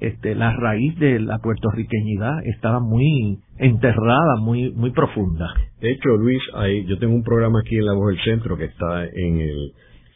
[0.00, 5.46] este, la raíz de la puertorriqueñidad estaba muy enterrada, muy muy profunda.
[5.80, 8.66] De hecho, Luis, hay, yo tengo un programa aquí en La Voz del Centro que
[8.66, 9.72] está en el,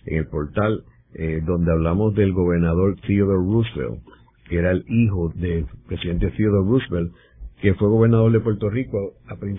[0.07, 0.83] en el portal
[1.14, 4.03] eh, donde hablamos del gobernador Theodore Roosevelt,
[4.49, 7.12] que era el hijo del presidente Theodore Roosevelt,
[7.61, 9.14] que fue gobernador de Puerto Rico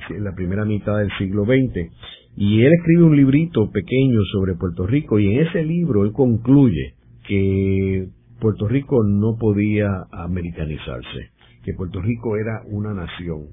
[0.09, 1.91] en la primera mitad del siglo XX.
[2.35, 6.95] Y él escribe un librito pequeño sobre Puerto Rico y en ese libro él concluye
[7.27, 8.07] que
[8.39, 11.29] Puerto Rico no podía americanizarse,
[11.63, 13.47] que Puerto Rico era una nación.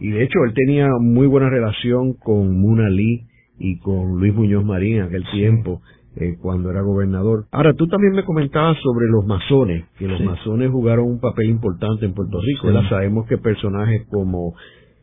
[0.00, 3.26] Y de hecho él tenía muy buena relación con Muna Lee
[3.58, 5.80] y con Luis Muñoz Marín en aquel tiempo,
[6.16, 7.46] eh, cuando era gobernador.
[7.50, 12.06] Ahora, tú también me comentabas sobre los masones, que los masones jugaron un papel importante
[12.06, 12.70] en Puerto Rico.
[12.88, 14.54] Sabemos que personajes como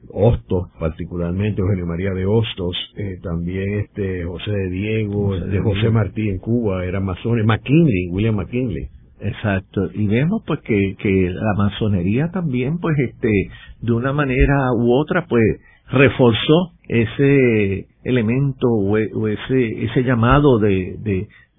[0.09, 6.29] Hostos, particularmente Eugenio María de Hostos, eh, también este José de Diego, de José Martí
[6.29, 8.89] en Cuba, eran masones, McKinley, William McKinley.
[9.19, 13.29] Exacto, y vemos pues que, que la masonería también pues este
[13.81, 15.43] de una manera u otra pues
[15.91, 20.97] reforzó ese elemento o, e, ese ese llamado de,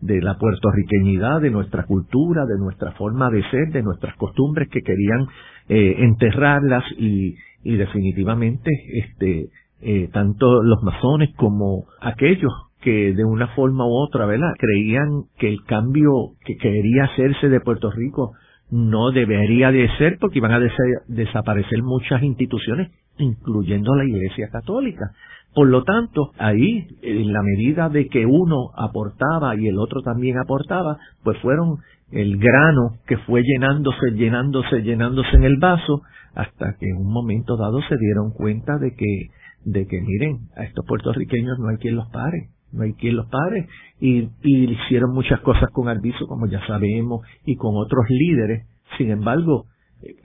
[0.01, 4.83] de, la puertorriqueñidad, de nuestra cultura, de nuestra forma de ser, de nuestras costumbres que
[4.83, 5.27] querían
[5.69, 9.49] eh, enterrarlas y, y definitivamente este
[9.81, 14.53] eh, tanto los masones como aquellos que de una forma u otra, ¿verdad?
[14.59, 16.11] Creían que el cambio
[16.45, 18.33] que quería hacerse de Puerto Rico
[18.71, 20.61] no debería de ser porque iban a
[21.09, 25.13] desaparecer muchas instituciones, incluyendo la Iglesia Católica.
[25.55, 30.39] Por lo tanto, ahí, en la medida de que uno aportaba y el otro también
[30.39, 31.79] aportaba, pues fueron
[32.11, 36.03] el grano que fue llenándose, llenándose, llenándose en el vaso,
[36.35, 39.29] hasta que en un momento dado se dieron cuenta de que,
[39.65, 43.27] de que miren, a estos puertorriqueños no hay quien los pare no hay quien los
[43.27, 43.69] pare,
[44.01, 49.11] y, y hicieron muchas cosas con Alviso, como ya sabemos, y con otros líderes, sin
[49.11, 49.67] embargo,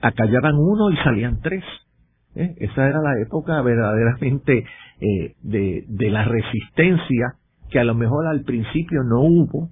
[0.00, 1.64] acallaban uno y salían tres.
[2.38, 2.54] ¿Eh?
[2.58, 4.64] Esa era la época verdaderamente
[5.00, 7.34] eh, de, de la resistencia
[7.70, 9.68] que a lo mejor al principio no hubo,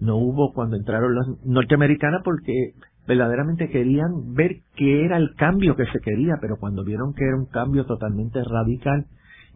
[0.00, 2.72] no hubo cuando entraron los norteamericanos porque
[3.06, 7.36] verdaderamente querían ver qué era el cambio que se quería, pero cuando vieron que era
[7.36, 9.06] un cambio totalmente radical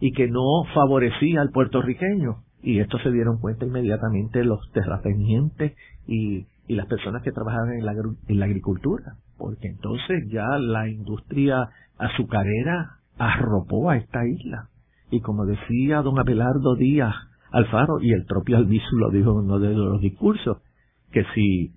[0.01, 5.75] y que no favorecía al puertorriqueño, y esto se dieron cuenta inmediatamente los terratenientes
[6.07, 10.89] y, y las personas que trabajaban en la, en la agricultura, porque entonces ya la
[10.89, 11.69] industria
[11.99, 14.69] azucarera arropó a esta isla.
[15.11, 17.15] Y como decía don Abelardo Díaz
[17.51, 20.59] Alfaro, y el propio Albizu lo dijo en uno de los discursos,
[21.11, 21.73] que si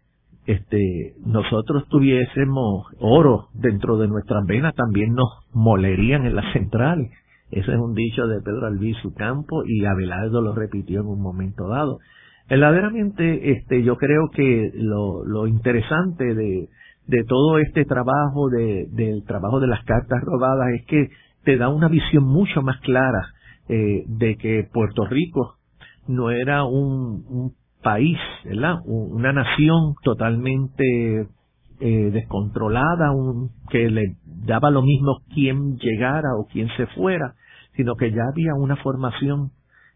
[0.46, 7.12] este nosotros tuviésemos oro dentro de nuestras venas también nos molerían en las centrales
[7.52, 11.68] ese es un dicho de Pedro Albizu Campo y Abelardo lo repitió en un momento
[11.68, 12.00] dado.
[12.50, 16.70] Verdaderamente, este, yo creo que lo, lo interesante de,
[17.08, 21.10] de todo este trabajo, de, del trabajo de las cartas robadas, es que
[21.44, 23.34] te da una visión mucho más clara
[23.70, 25.56] eh, de que Puerto Rico
[26.08, 28.18] no era un, país.
[28.86, 31.28] Una nación totalmente
[31.80, 37.36] eh, descontrolada, un, que le daba lo mismo quién llegara o quién se fuera,
[37.76, 39.52] sino que ya había una formación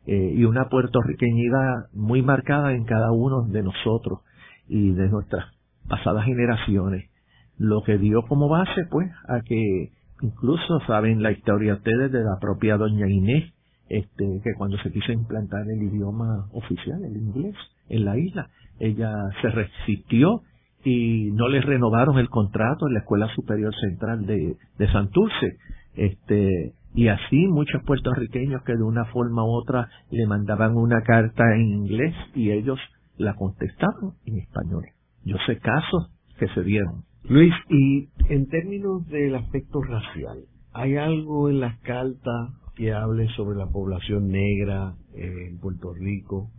[0.05, 4.19] eh, y una puertorriqueñidad muy marcada en cada uno de nosotros
[4.67, 5.45] y de nuestras
[5.89, 7.09] pasadas generaciones,
[7.57, 12.37] lo que dio como base pues a que incluso saben la historia ustedes de la
[12.39, 13.53] propia doña Inés,
[13.89, 17.55] este, que cuando se quiso implantar el idioma oficial, el inglés,
[17.89, 18.49] en la isla,
[18.79, 20.43] ella se resistió
[20.83, 25.57] y no le renovaron el contrato en la Escuela Superior Central de, de Santurce.
[25.95, 31.43] Este, y así muchos puertorriqueños que de una forma u otra le mandaban una carta
[31.55, 32.79] en inglés y ellos
[33.17, 34.85] la contestaban en español.
[35.23, 37.03] Yo sé casos que se dieron.
[37.23, 40.39] Luis, y en términos del aspecto racial,
[40.73, 46.49] ¿hay algo en las cartas que hable sobre la población negra en Puerto Rico?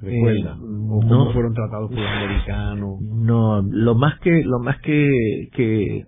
[0.00, 0.54] ¿Recuerda?
[0.54, 3.00] Eh, ¿Cómo no, fueron tratados por los americanos?
[3.00, 6.04] No, lo más que, lo más que, que,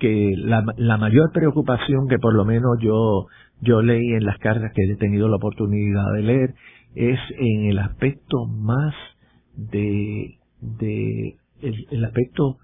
[0.00, 3.26] que la, la mayor preocupación que por lo menos yo,
[3.60, 6.54] yo leí en las cartas que he tenido la oportunidad de leer
[6.94, 8.94] es en el aspecto más
[9.54, 12.58] de, de el, aspecto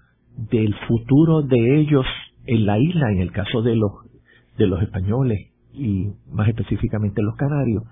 [0.51, 2.05] del futuro de ellos
[2.45, 3.91] en la isla, en el caso de los,
[4.57, 7.83] de los españoles y más específicamente los canarios,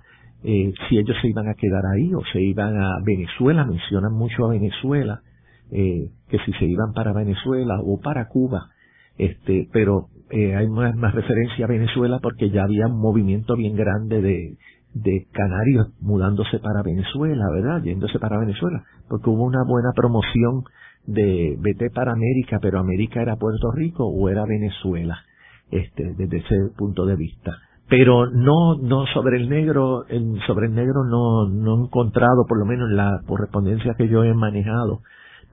[0.42, 4.44] eh, si ellos se iban a quedar ahí o se iban a Venezuela, mencionan mucho
[4.44, 5.20] a Venezuela,
[5.70, 8.70] eh, que si se iban para Venezuela o para Cuba.
[9.16, 13.76] este, pero eh, hay más, más referencia a Venezuela porque ya había un movimiento bien
[13.76, 14.56] grande de,
[14.94, 17.82] de canarios mudándose para Venezuela, ¿verdad?
[17.82, 20.62] Yéndose para Venezuela, porque hubo una buena promoción
[21.04, 25.18] de vete para América, pero América era Puerto Rico o era Venezuela,
[25.70, 27.58] este, desde ese punto de vista.
[27.88, 30.04] Pero no, no sobre el negro,
[30.46, 34.24] sobre el negro no, no he encontrado, por lo menos en la correspondencia que yo
[34.24, 35.00] he manejado,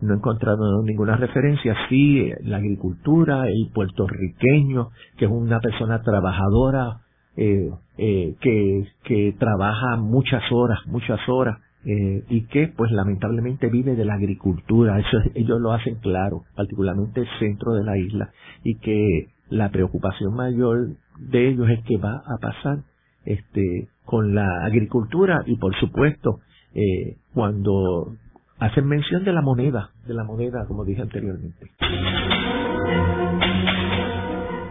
[0.02, 1.76] no he encontrado ninguna referencia.
[1.90, 7.02] Sí, la agricultura, el puertorriqueño, que es una persona trabajadora,
[7.38, 13.96] eh, eh, que, que trabaja muchas horas, muchas horas, eh, y que pues lamentablemente vive
[13.96, 18.30] de la agricultura, eso ellos lo hacen claro, particularmente el centro de la isla,
[18.64, 22.80] y que la preocupación mayor de ellos es que va a pasar
[23.26, 26.40] este con la agricultura y por supuesto
[26.74, 28.14] eh, cuando
[28.60, 31.72] hacen mención de la moneda, de la moneda como dije anteriormente.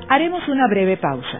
[0.09, 1.40] Haremos una breve pausa,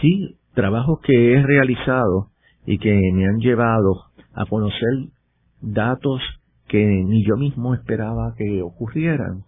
[0.00, 2.28] Sí, trabajos que he realizado
[2.66, 5.10] y que me han llevado a conocer
[5.60, 6.20] datos
[6.68, 9.42] que ni yo mismo esperaba que ocurrieran.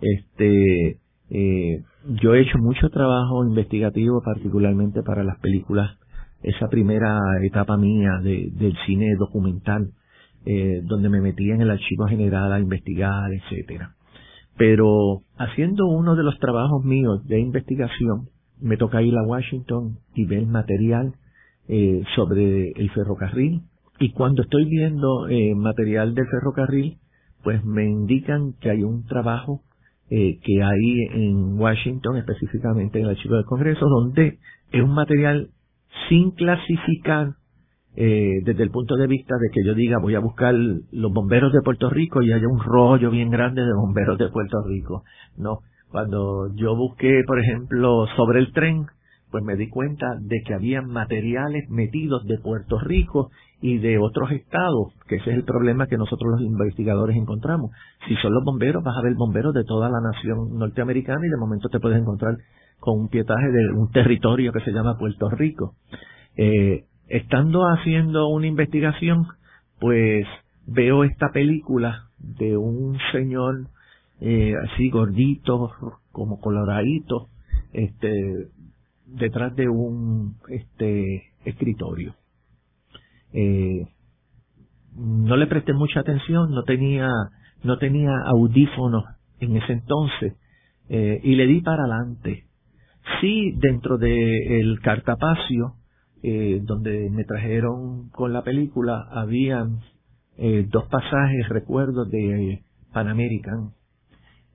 [0.00, 0.98] Este,
[1.30, 5.98] eh, yo he hecho mucho trabajo investigativo, particularmente para las películas,
[6.42, 9.90] esa primera etapa mía de, del cine documental,
[10.46, 13.94] eh, donde me metía en el archivo general a investigar, etcétera.
[14.56, 18.28] Pero haciendo uno de los trabajos míos de investigación,
[18.60, 21.14] me toca ir a Washington y ver material
[21.68, 23.62] eh, sobre el ferrocarril
[24.00, 26.98] y cuando estoy viendo eh, material del ferrocarril,
[27.42, 29.62] pues me indican que hay un trabajo
[30.10, 34.38] eh, que hay en Washington, específicamente en el archivo del Congreso, donde
[34.72, 35.50] es un material
[36.08, 37.34] sin clasificar
[37.96, 41.52] eh, desde el punto de vista de que yo diga voy a buscar los bomberos
[41.52, 45.02] de Puerto Rico y haya un rollo bien grande de bomberos de Puerto Rico.
[45.36, 45.58] No,
[45.90, 48.86] cuando yo busqué, por ejemplo, sobre el tren,
[49.30, 53.30] pues me di cuenta de que había materiales metidos de Puerto Rico
[53.60, 57.72] y de otros estados, que ese es el problema que nosotros los investigadores encontramos.
[58.06, 61.36] Si son los bomberos, vas a ver bomberos de toda la nación norteamericana y de
[61.36, 62.36] momento te puedes encontrar
[62.78, 65.74] con un pietaje de un territorio que se llama Puerto Rico.
[66.36, 69.26] Eh, estando haciendo una investigación,
[69.80, 70.26] pues
[70.66, 73.66] veo esta película de un señor
[74.20, 75.72] eh, así gordito,
[76.12, 77.28] como coloradito,
[77.72, 78.48] este,
[79.06, 82.14] detrás de un este escritorio.
[83.32, 83.86] Eh,
[84.98, 87.08] no le presté mucha atención, no tenía,
[87.62, 89.04] no tenía audífonos
[89.40, 90.36] en ese entonces,
[90.88, 92.44] eh, y le di para adelante.
[93.20, 95.74] Sí, dentro del el cartapacio,
[96.22, 99.80] eh, donde me trajeron con la película, habían
[100.36, 102.62] eh, dos pasajes, recuerdo, de
[102.92, 103.72] Pan American,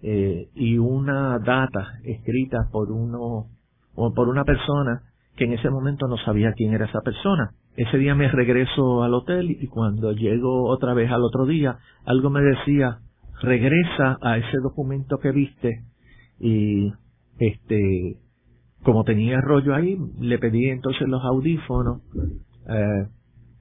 [0.05, 3.47] y una data escrita por uno
[3.95, 5.01] o por una persona
[5.37, 7.53] que en ese momento no sabía quién era esa persona.
[7.75, 12.29] Ese día me regreso al hotel y cuando llego otra vez al otro día, algo
[12.29, 12.99] me decía,
[13.41, 15.83] regresa a ese documento que viste
[16.39, 16.91] y
[17.39, 18.17] este
[18.83, 22.01] como tenía rollo ahí, le pedí entonces los audífonos
[22.69, 23.07] eh,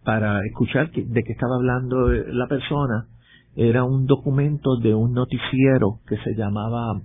[0.05, 3.07] para escuchar de qué estaba hablando la persona.
[3.55, 7.01] Era un documento de un noticiero que se llamaba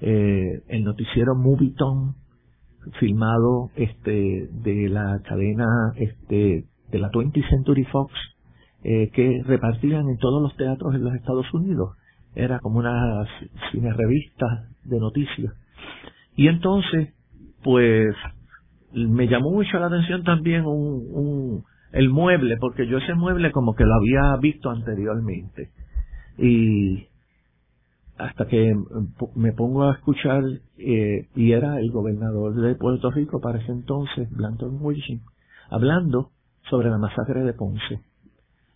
[0.00, 2.14] eh, el noticiero Moviton
[2.98, 5.66] filmado este de la cadena
[5.96, 8.12] este de la 20th Century Fox
[8.84, 11.96] eh, que repartían en todos los teatros en los Estados Unidos
[12.34, 13.26] era como una
[13.72, 14.46] cine revista
[14.84, 15.52] de noticias
[16.36, 17.14] y entonces
[17.62, 18.14] pues
[18.92, 23.74] me llamó mucho la atención también un, un el mueble, porque yo ese mueble como
[23.74, 25.70] que lo había visto anteriormente.
[26.36, 27.07] Y
[28.18, 28.74] hasta que
[29.34, 30.42] me pongo a escuchar,
[30.78, 35.20] eh, y era el gobernador de Puerto Rico para ese entonces, Blanton Wilson,
[35.70, 36.30] hablando
[36.68, 38.00] sobre la masacre de Ponce.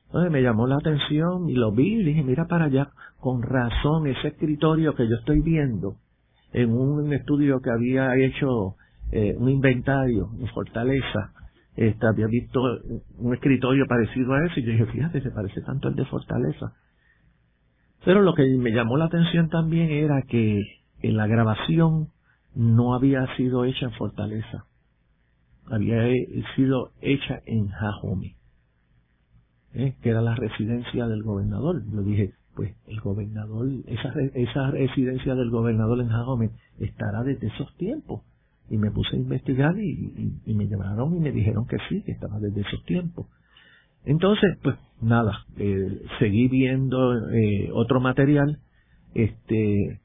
[0.06, 4.06] Entonces me llamó la atención y lo vi y dije, mira para allá, con razón,
[4.06, 5.96] ese escritorio que yo estoy viendo
[6.52, 8.76] en un estudio que había hecho
[9.10, 11.32] eh, un inventario en Fortaleza,
[11.76, 12.60] este, había visto
[13.18, 16.74] un escritorio parecido a ese y yo dije, fíjate, se parece tanto al de Fortaleza.
[18.04, 20.62] Pero lo que me llamó la atención también era que
[21.00, 22.08] en la grabación
[22.54, 24.66] no había sido hecha en Fortaleza,
[25.66, 26.02] había
[26.56, 28.36] sido hecha en Jajome,
[29.74, 29.94] ¿eh?
[30.02, 31.82] que era la residencia del gobernador.
[31.92, 37.74] Yo dije, pues el gobernador, esa, esa residencia del gobernador en Jajome estará desde esos
[37.76, 38.22] tiempos.
[38.70, 42.38] Y me puse a investigar y, me llamaron y me dijeron que sí, que estaba
[42.38, 43.26] desde esos tiempos.
[44.04, 48.58] Entonces, pues nada, eh, seguí viendo eh, otro material,
[49.14, 50.00] este,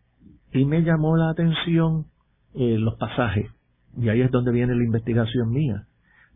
[0.54, 2.06] y me llamó la atención
[2.54, 3.50] eh, los pasajes,
[3.98, 5.88] y ahí es donde viene la investigación mía.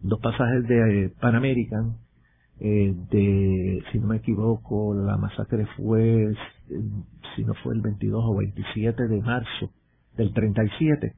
[0.01, 1.97] Dos pasajes de Pan American,
[2.59, 6.31] de, si no me equivoco, la masacre fue,
[7.35, 9.71] si no fue el 22 o 27 de marzo
[10.15, 11.15] del 37.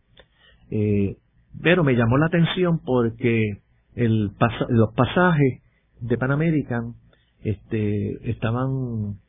[0.72, 1.18] Eh,
[1.62, 3.62] pero me llamó la atención porque
[3.96, 4.32] el
[4.70, 5.63] los pasajes
[6.04, 6.96] de Pan American
[7.44, 9.20] este, estaban,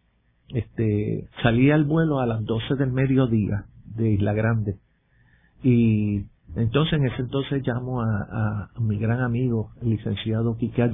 [0.48, 3.66] este, salía el vuelo a las 12 del mediodía
[3.96, 4.76] de Isla Grande.
[5.62, 6.24] Y
[6.56, 10.90] entonces en ese entonces llamo a, mi gran amigo, el licenciado Quique a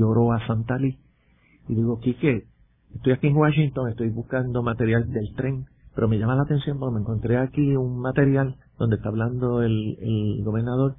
[0.47, 0.99] Santali,
[1.69, 2.45] y digo, Quique,
[2.95, 6.95] estoy aquí en Washington, estoy buscando material del tren, pero me llama la atención porque
[6.95, 10.97] me encontré aquí un material donde está hablando el, el gobernador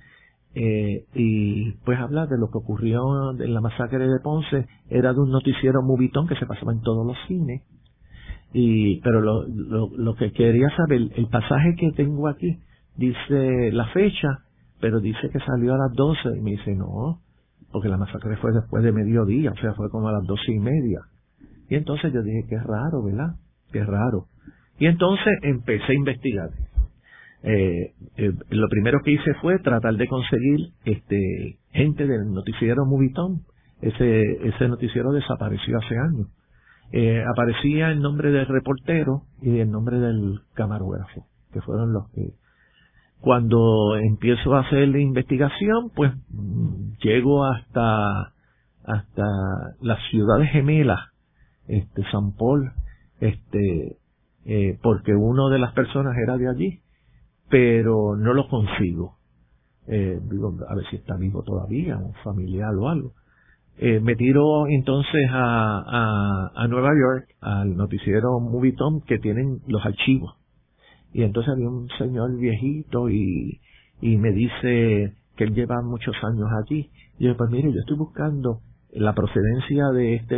[0.53, 5.19] eh, y pues habla de lo que ocurrió en la masacre de Ponce, era de
[5.19, 7.61] un noticiero movitón que se pasaba en todos los cines.
[8.53, 12.59] Y, pero lo, lo, lo que quería saber, el pasaje que tengo aquí
[12.97, 14.39] dice la fecha,
[14.81, 17.21] pero dice que salió a las 12 y me dice no,
[17.71, 20.59] porque la masacre fue después de mediodía, o sea, fue como a las doce y
[20.59, 20.99] media.
[21.69, 23.35] Y entonces yo dije, qué raro, ¿verdad?
[23.71, 24.25] Qué raro.
[24.77, 26.49] Y entonces empecé a investigar.
[27.43, 33.41] Eh, eh, lo primero que hice fue tratar de conseguir este gente del noticiero Moviton.
[33.81, 36.27] Ese, ese noticiero desapareció hace años.
[36.91, 42.33] Eh, aparecía el nombre del reportero y el nombre del camarógrafo, que fueron los que
[43.21, 46.11] cuando empiezo a hacer la investigación, pues
[47.03, 48.33] llego hasta
[48.83, 49.23] hasta
[49.79, 50.99] las ciudades gemelas,
[51.67, 52.71] este San Paul,
[53.19, 53.97] este
[54.45, 56.81] eh, porque uno de las personas era de allí
[57.51, 59.17] pero no lo consigo.
[59.85, 63.13] Eh, digo, a ver si está vivo todavía, un familiar o algo.
[63.77, 70.35] Eh, me tiro entonces a, a, Nueva York, al noticiero Movietone, que tienen los archivos.
[71.13, 73.59] Y entonces había un señor viejito y,
[73.99, 76.89] y me dice que él lleva muchos años allí.
[77.19, 78.61] Y yo, pues mire, yo estoy buscando
[78.93, 80.35] la procedencia de este,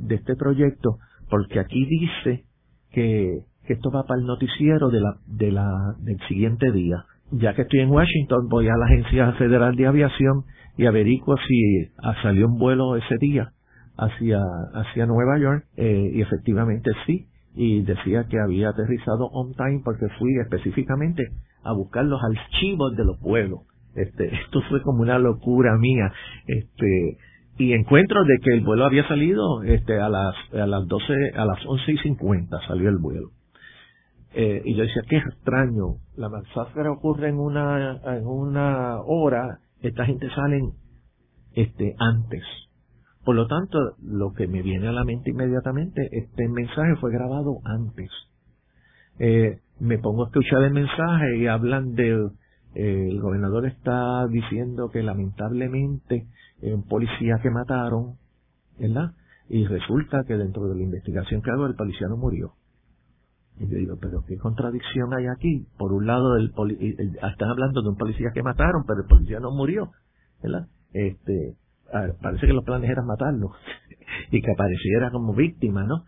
[0.00, 0.98] de este proyecto,
[1.28, 2.44] porque aquí dice
[2.90, 7.04] que que esto va para el noticiero de la, de la, del siguiente día.
[7.30, 10.44] Ya que estoy en Washington, voy a la Agencia Federal de Aviación
[10.76, 11.88] y averiguo si
[12.22, 13.52] salió un vuelo ese día
[13.96, 14.40] hacia,
[14.74, 20.06] hacia Nueva York, eh, y efectivamente sí, y decía que había aterrizado on time porque
[20.18, 21.28] fui específicamente
[21.62, 23.60] a buscar los archivos de los vuelos.
[23.94, 26.12] Este, esto fue como una locura mía.
[26.46, 27.18] Este,
[27.56, 31.44] y encuentro de que el vuelo había salido este, a las a las 12 a
[31.44, 33.30] las once y cincuenta salió el vuelo
[34.36, 40.04] eh, y yo decía, qué extraño, la masacre ocurre en una, en una hora, esta
[40.04, 40.72] gente salen
[41.54, 42.42] este, antes.
[43.24, 47.60] Por lo tanto, lo que me viene a la mente inmediatamente, este mensaje fue grabado
[47.64, 48.10] antes.
[49.20, 52.28] Eh, me pongo a escuchar el mensaje y hablan de,
[52.74, 56.26] eh, el gobernador está diciendo que lamentablemente
[56.60, 58.16] un policía que mataron,
[58.80, 59.12] ¿verdad?
[59.48, 62.54] Y resulta que dentro de la investigación que hago el policía no murió.
[63.58, 65.66] Y yo digo, pero qué contradicción hay aquí.
[65.78, 66.52] Por un lado, el,
[67.14, 69.92] están hablando de un policía que mataron, pero el policía no murió,
[70.42, 70.66] ¿verdad?
[70.92, 71.54] Este,
[72.20, 73.52] parece que los planes eran matarlo
[74.30, 76.04] y que apareciera como víctima, ¿no?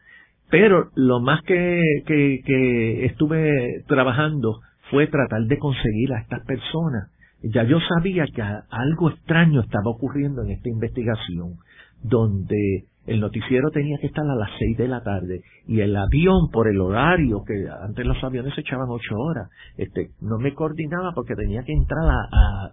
[0.50, 7.10] Pero lo más que, que, que estuve trabajando fue tratar de conseguir a estas personas.
[7.42, 11.56] Ya yo sabía que algo extraño estaba ocurriendo en esta investigación,
[12.02, 16.50] donde el noticiero tenía que estar a las seis de la tarde y el avión
[16.52, 21.12] por el horario que antes los aviones se echaban ocho horas este no me coordinaba
[21.14, 22.04] porque tenía que entrar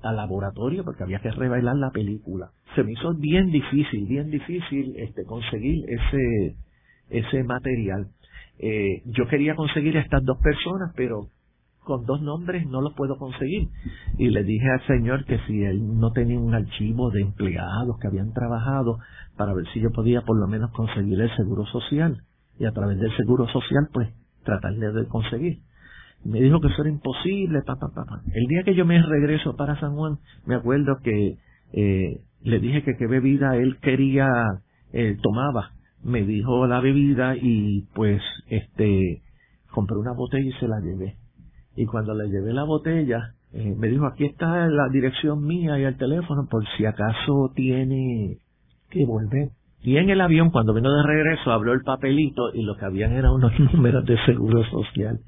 [0.01, 2.49] al laboratorio porque había que revelar la película.
[2.75, 6.55] Se me hizo bien difícil bien difícil este conseguir ese
[7.09, 8.07] ese material.
[8.59, 11.27] Eh, yo quería conseguir a estas dos personas pero
[11.83, 13.69] con dos nombres no los puedo conseguir.
[14.17, 18.07] Y le dije al señor que si él no tenía un archivo de empleados que
[18.07, 18.99] habían trabajado
[19.37, 22.23] para ver si yo podía por lo menos conseguir el seguro social.
[22.59, 24.09] Y a través del seguro social, pues,
[24.43, 25.59] tratarle de conseguir.
[26.23, 29.55] Me dijo que eso era imposible, pa, pa, pa, El día que yo me regreso
[29.55, 31.37] para San Juan, me acuerdo que
[31.73, 34.27] eh, le dije que qué bebida él quería,
[34.93, 35.71] eh, tomaba.
[36.03, 39.21] Me dijo la bebida y pues, este,
[39.71, 41.17] compré una botella y se la llevé
[41.75, 45.83] y cuando le llevé la botella, eh, me dijo, aquí está la dirección mía y
[45.83, 48.37] el teléfono por si acaso tiene
[48.89, 49.49] que volver.
[49.81, 53.11] Y en el avión, cuando vino de regreso, abrió el papelito y lo que habían
[53.11, 55.19] eran unos números de seguro social.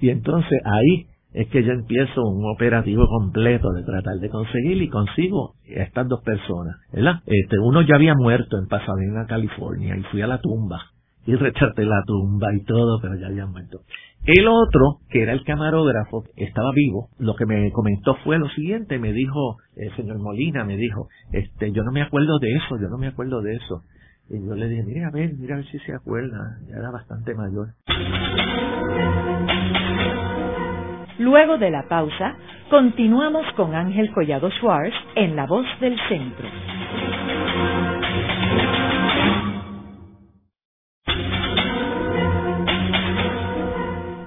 [0.00, 4.88] Y entonces ahí es que yo empiezo un operativo completo de tratar de conseguir y
[4.88, 7.20] consigo a estas dos personas, ¿verdad?
[7.26, 10.80] Este, uno ya había muerto en Pasadena, California, y fui a la tumba
[11.26, 13.80] y retraté la tumba y todo, pero ya había muerto.
[14.26, 17.10] El otro, que era el camarógrafo, estaba vivo.
[17.20, 21.70] Lo que me comentó fue lo siguiente, me dijo, el señor Molina me dijo, este,
[21.70, 23.84] yo no me acuerdo de eso, yo no me acuerdo de eso.
[24.28, 26.90] Y yo le dije, mira a ver, mira a ver si se acuerda, ya era
[26.90, 27.68] bastante mayor.
[31.20, 32.36] Luego de la pausa,
[32.68, 36.48] continuamos con Ángel Collado Schwartz en La Voz del Centro.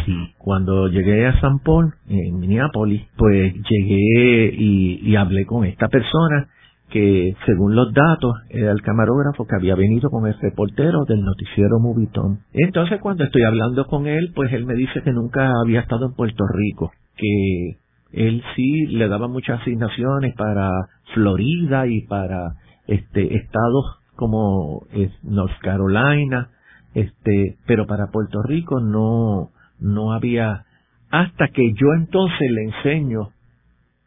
[0.06, 6.49] Sí, cuando llegué a San Paul, en Minneapolis, pues llegué y, hablé con esta persona
[6.89, 11.80] que según los datos era el camarógrafo que había venido con el reportero del noticiero
[11.80, 12.39] Moviton.
[12.51, 16.16] Entonces cuando estoy hablando con él, pues él me dice que nunca había estado en
[16.16, 17.78] Puerto Rico, que
[18.12, 20.70] él sí le daba muchas asignaciones para
[21.14, 22.56] Florida y para
[22.88, 26.49] este estados como es North Carolina,
[26.93, 29.49] este, pero para Puerto Rico no,
[29.80, 30.66] no había,
[31.11, 33.30] hasta que yo entonces le enseño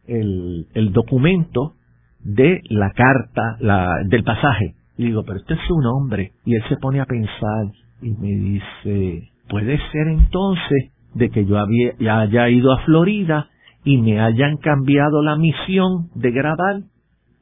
[0.07, 1.75] el, el documento
[2.21, 4.75] de la carta, la, del pasaje.
[4.97, 6.33] Y digo, pero este es su nombre.
[6.45, 7.67] Y él se pone a pensar
[8.03, 13.49] y me dice, puede ser entonces de que yo había, ya haya ido a Florida
[13.85, 16.81] y me hayan cambiado la misión de grabar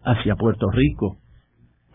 [0.05, 1.19] hacia Puerto Rico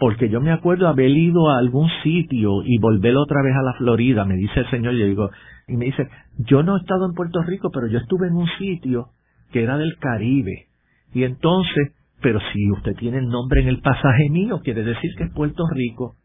[0.01, 3.73] porque yo me acuerdo haber ido a algún sitio y volver otra vez a la
[3.73, 5.29] Florida, me dice el señor, yo digo,
[5.67, 8.47] y me dice, yo no he estado en Puerto Rico, pero yo estuve en un
[8.57, 9.09] sitio
[9.51, 10.69] que era del Caribe.
[11.13, 15.25] Y entonces, pero si usted tiene el nombre en el pasaje mío, quiere decir que
[15.25, 16.15] es Puerto Rico.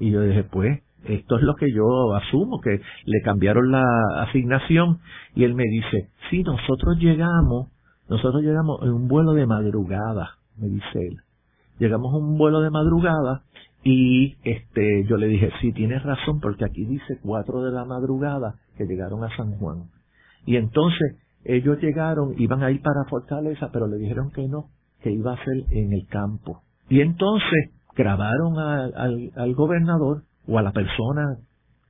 [0.00, 3.84] Y yo dije, pues, esto es lo que yo asumo, que le cambiaron la
[4.22, 5.00] asignación.
[5.34, 7.68] Y él me dice, sí, nosotros llegamos,
[8.08, 11.18] nosotros llegamos en un vuelo de madrugada, me dice él
[11.78, 13.42] llegamos a un vuelo de madrugada
[13.84, 18.56] y este yo le dije, sí, tienes razón, porque aquí dice cuatro de la madrugada
[18.76, 19.84] que llegaron a San Juan.
[20.44, 24.66] Y entonces ellos llegaron, iban a ir para Fortaleza, pero le dijeron que no,
[25.02, 26.62] que iba a ser en el campo.
[26.88, 31.38] Y entonces grabaron al, al gobernador o a la persona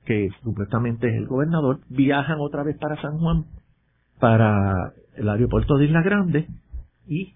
[0.05, 3.45] que supuestamente es el gobernador, viajan otra vez para San Juan,
[4.19, 6.47] para el aeropuerto de Isla Grande,
[7.07, 7.35] y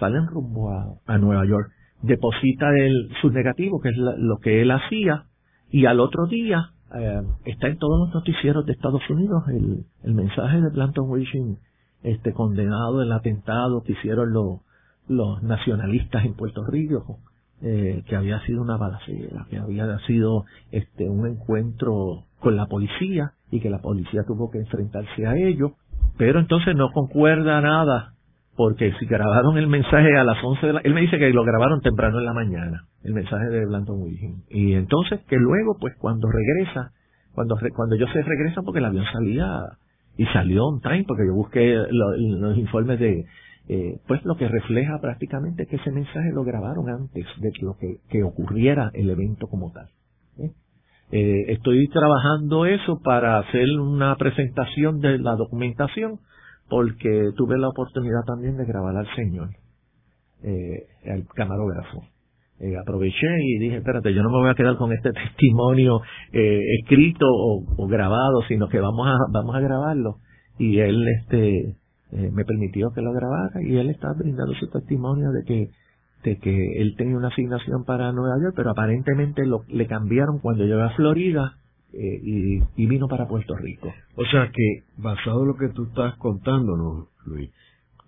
[0.00, 0.70] salen rumbo
[1.06, 1.70] a, Nueva York,
[2.02, 5.26] deposita el, su negativo, que es lo que él hacía,
[5.70, 10.14] y al otro día eh, está en todos los noticieros de Estados Unidos el, el
[10.14, 11.58] mensaje de Planton Wishing
[12.02, 14.60] este condenado el atentado que hicieron los,
[15.08, 17.18] los nacionalistas en Puerto Rico,
[17.62, 23.32] eh, que había sido una balacera, que había sido este un encuentro con la policía
[23.50, 25.74] y que la policía tuvo que enfrentarse a ello,
[26.16, 28.14] pero entonces no concuerda nada
[28.60, 30.80] porque si grabaron el mensaje a las 11 de la...
[30.80, 34.42] Él me dice que lo grabaron temprano en la mañana, el mensaje de Blanton William.
[34.50, 36.92] Y entonces que luego, pues cuando regresa,
[37.32, 39.62] cuando, cuando ellos se regresan, porque el avión salía
[40.18, 43.24] y salió on time, porque yo busqué los informes de
[43.70, 48.22] eh, pues lo que refleja prácticamente que ese mensaje lo grabaron antes de lo que,
[48.22, 49.88] ocurriera el evento como tal.
[50.36, 50.50] ¿eh?
[51.12, 56.20] Eh, estoy trabajando eso para hacer una presentación de la documentación
[56.70, 59.50] porque tuve la oportunidad también de grabar al señor,
[60.44, 62.04] eh, al camarógrafo.
[62.60, 66.00] Eh, aproveché y dije, espérate, yo no me voy a quedar con este testimonio
[66.32, 70.16] eh, escrito o, grabado, sino que vamos a, vamos a grabarlo.
[70.58, 71.76] Y él este,
[72.12, 75.70] me permitió que lo grabara y él está brindando su testimonio de que
[76.22, 80.64] de que él tenía una asignación para Nueva York, pero aparentemente lo, le cambiaron cuando
[80.64, 81.54] llegó a Florida
[81.92, 83.92] eh, y, y, vino para Puerto Rico.
[84.16, 87.50] O sea que, basado en lo que tú estás contándonos, Luis,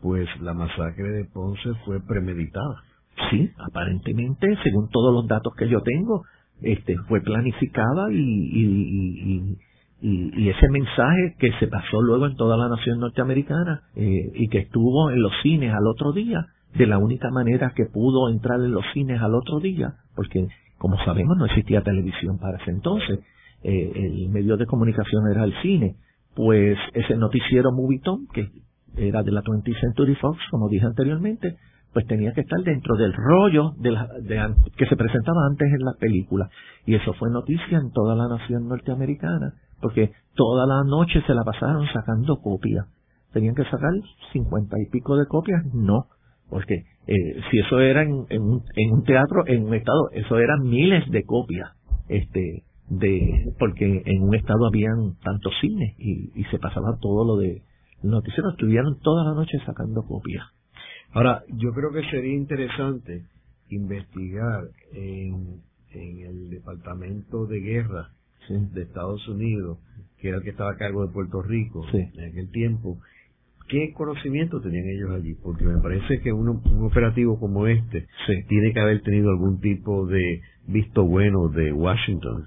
[0.00, 2.82] pues la masacre de Ponce fue premeditada.
[3.30, 6.24] Sí, aparentemente, según todos los datos que yo tengo,
[6.62, 9.58] este fue planificada y, y,
[10.00, 14.48] y, y, ese mensaje que se pasó luego en toda la nación norteamericana eh, y
[14.48, 18.60] que estuvo en los cines al otro día, de la única manera que pudo entrar
[18.60, 23.20] en los cines al otro día, porque como sabemos no existía televisión para ese entonces,
[23.62, 25.96] eh, el medio de comunicación era el cine,
[26.34, 28.48] pues ese noticiero Movietone, que
[28.96, 31.56] era de la 20th Century Fox, como dije anteriormente,
[31.92, 35.84] pues tenía que estar dentro del rollo de la, de, que se presentaba antes en
[35.84, 36.48] la película.
[36.86, 41.42] Y eso fue noticia en toda la nación norteamericana, porque toda la noche se la
[41.44, 42.86] pasaron sacando copias.
[43.32, 43.92] ¿Tenían que sacar
[44.32, 45.64] cincuenta y pico de copias?
[45.74, 46.06] No,
[46.48, 50.38] porque eh, si eso era en, en, un, en, un, teatro, en un estado, eso
[50.38, 51.70] eran miles de copias,
[52.08, 57.36] este, de, porque en un estado habían tantos cines y, y se pasaba todo lo
[57.36, 57.62] de
[58.02, 60.44] noticieros, estuvieron toda la noche sacando copias.
[61.12, 63.24] Ahora, yo creo que sería interesante
[63.68, 65.60] investigar en,
[65.90, 68.10] en el Departamento de Guerra
[68.48, 69.78] de Estados Unidos,
[70.18, 72.98] que era el que estaba a cargo de Puerto Rico en aquel tiempo,
[73.68, 75.34] ¿Qué conocimiento tenían ellos allí?
[75.34, 78.06] Porque me parece que un operativo como este
[78.48, 82.44] tiene que haber tenido algún tipo de visto bueno de Washington.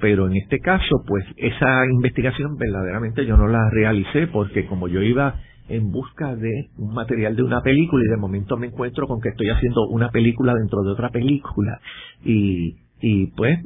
[0.00, 5.02] Pero en este caso, pues esa investigación verdaderamente yo no la realicé porque como yo
[5.02, 5.36] iba
[5.68, 9.28] en busca de un material de una película y de momento me encuentro con que
[9.28, 11.78] estoy haciendo una película dentro de otra película
[12.24, 13.58] y y pues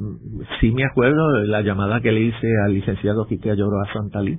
[0.61, 4.37] sí me acuerdo de la llamada que le hice al licenciado Quique Ayoro a Santalí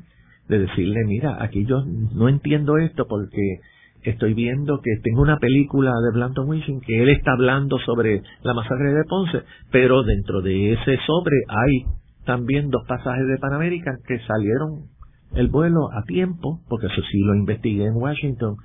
[0.49, 1.82] de decirle, mira, aquí yo
[2.14, 3.61] no entiendo esto porque
[4.05, 8.55] estoy viendo que tengo una película de Blanton Wishing que él está hablando sobre la
[8.55, 11.84] masacre de Ponce, pero dentro de ese sobre hay
[12.24, 14.88] también dos pasajes de Panamérica que salieron
[15.34, 18.57] el vuelo a tiempo, porque eso sí lo investigué en Washington,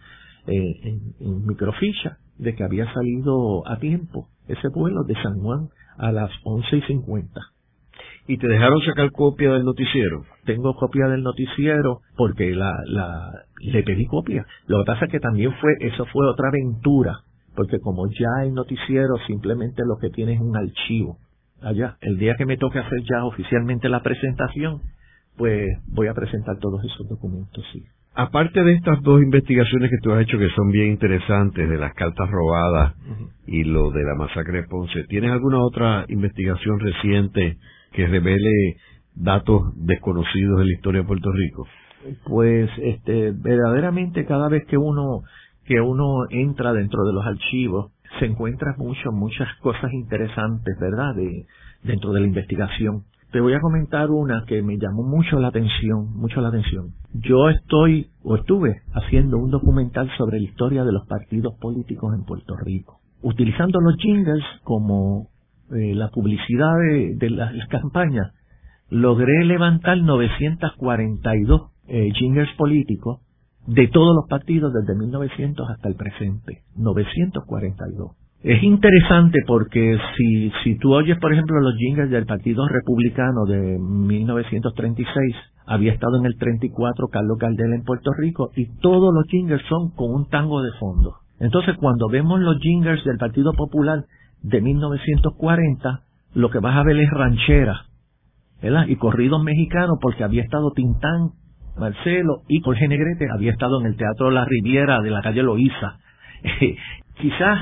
[0.48, 5.70] eh, en, en microficha, de que había salido a tiempo ese vuelo de San Juan
[5.98, 7.42] a las once y cincuenta.
[8.28, 10.24] ¿Y te dejaron sacar copia del noticiero?
[10.46, 14.46] Tengo copia del noticiero porque la, la, le pedí copia.
[14.68, 17.20] Lo que pasa es que también fue, eso fue otra aventura,
[17.56, 21.18] porque como ya el noticiero simplemente lo que tiene es un archivo.
[21.62, 24.82] Allá, el día que me toque hacer ya oficialmente la presentación,
[25.38, 27.84] pues voy a presentar todos esos documentos, sí.
[28.14, 31.94] Aparte de estas dos investigaciones que tú has hecho que son bien interesantes, de las
[31.94, 32.94] cartas robadas
[33.46, 37.58] y lo de la masacre de Ponce, ¿tienes alguna otra investigación reciente
[37.92, 38.78] que revele
[39.16, 41.68] datos desconocidos de la historia de Puerto Rico?
[42.26, 45.24] Pues este verdaderamente cada vez que uno
[45.66, 51.14] que uno entra dentro de los archivos se encuentra mucho muchas cosas interesantes, ¿verdad?
[51.16, 51.46] De,
[51.84, 53.04] dentro de la investigación.
[53.32, 56.94] Te voy a comentar una que me llamó mucho la atención, mucho la atención.
[57.14, 62.26] Yo estoy o estuve haciendo un documental sobre la historia de los partidos políticos en
[62.26, 65.28] Puerto Rico, utilizando los jingles como
[65.76, 66.74] eh, la publicidad
[67.16, 68.34] de, las, campañas,
[68.90, 73.22] logré levantar 942 eh, jingles políticos
[73.68, 76.64] de todos los partidos desde 1900 hasta el presente.
[76.76, 78.12] 942.
[78.42, 83.78] Es interesante porque si, si tú oyes, por ejemplo, los jingles del Partido Republicano de
[83.78, 89.62] 1936, había estado en el 34 Carlos Gardel en Puerto Rico y todos los jingles
[89.68, 91.16] son con un tango de fondo.
[91.40, 94.06] Entonces, cuando vemos los jingles del Partido Popular
[94.42, 96.02] de 1940,
[96.34, 97.86] lo que vas a ver es ranchera.
[98.88, 101.32] Y corridos mexicanos, porque había estado Tintán,
[101.78, 105.98] Marcelo y Jorge Negrete, había estado en el Teatro La Riviera de la calle Loíza.
[107.22, 107.60] quizás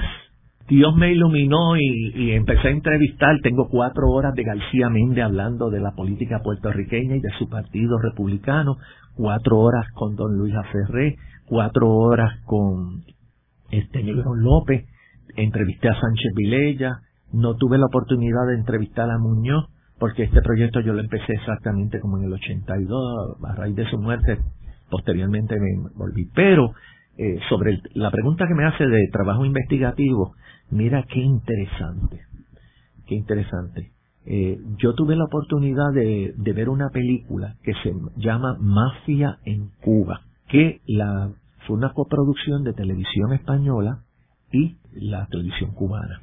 [0.68, 5.80] Dios me iluminó y, empecé a entrevistar, tengo cuatro horas de García Méndez hablando de
[5.80, 8.76] la política puertorriqueña y de su partido republicano,
[9.16, 11.16] cuatro horas con don Luis Aferré,
[11.46, 13.04] cuatro horas con
[13.72, 14.86] este Negro López,
[15.38, 17.00] entrevisté a Sánchez Vilella,
[17.32, 19.66] no tuve la oportunidad de entrevistar a Muñoz,
[20.00, 23.98] porque este proyecto yo lo empecé exactamente como en el 82, a raíz de su
[23.98, 24.40] muerte,
[24.90, 26.30] posteriormente me volví.
[26.34, 26.72] Pero
[27.18, 30.34] eh, sobre la pregunta que me hace de trabajo investigativo,
[30.70, 32.20] mira qué interesante,
[33.08, 33.92] qué interesante.
[34.26, 39.70] Eh, yo tuve la oportunidad de, de, ver una película que se llama Mafia en
[39.82, 41.32] Cuba, que la,
[41.66, 44.02] fue una coproducción de televisión española
[44.52, 46.22] y la televisión cubana.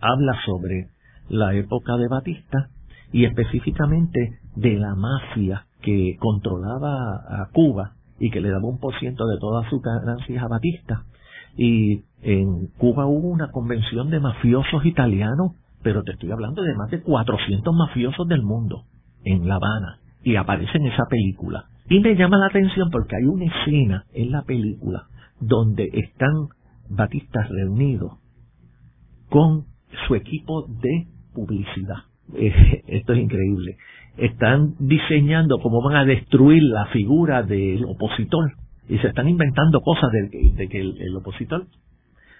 [0.00, 0.88] Habla sobre
[1.28, 2.68] la época de Batista
[3.12, 8.98] y específicamente de la mafia que controlaba a Cuba y que le daba un por
[8.98, 11.04] ciento de todas sus ganancias a Batista.
[11.56, 15.52] Y en Cuba hubo una convención de mafiosos italianos,
[15.82, 18.84] pero te estoy hablando de más de 400 mafiosos del mundo
[19.24, 21.66] en La Habana y aparece en esa película.
[21.88, 25.06] Y me llama la atención porque hay una escena en la película
[25.40, 26.48] donde están
[26.88, 28.12] Batistas reunidos
[29.28, 29.64] con
[30.06, 31.96] su equipo de publicidad.
[32.34, 33.76] Eh, esto es increíble.
[34.16, 38.52] Están diseñando cómo van a destruir la figura del opositor
[38.88, 41.66] y se están inventando cosas de, que el, opositor.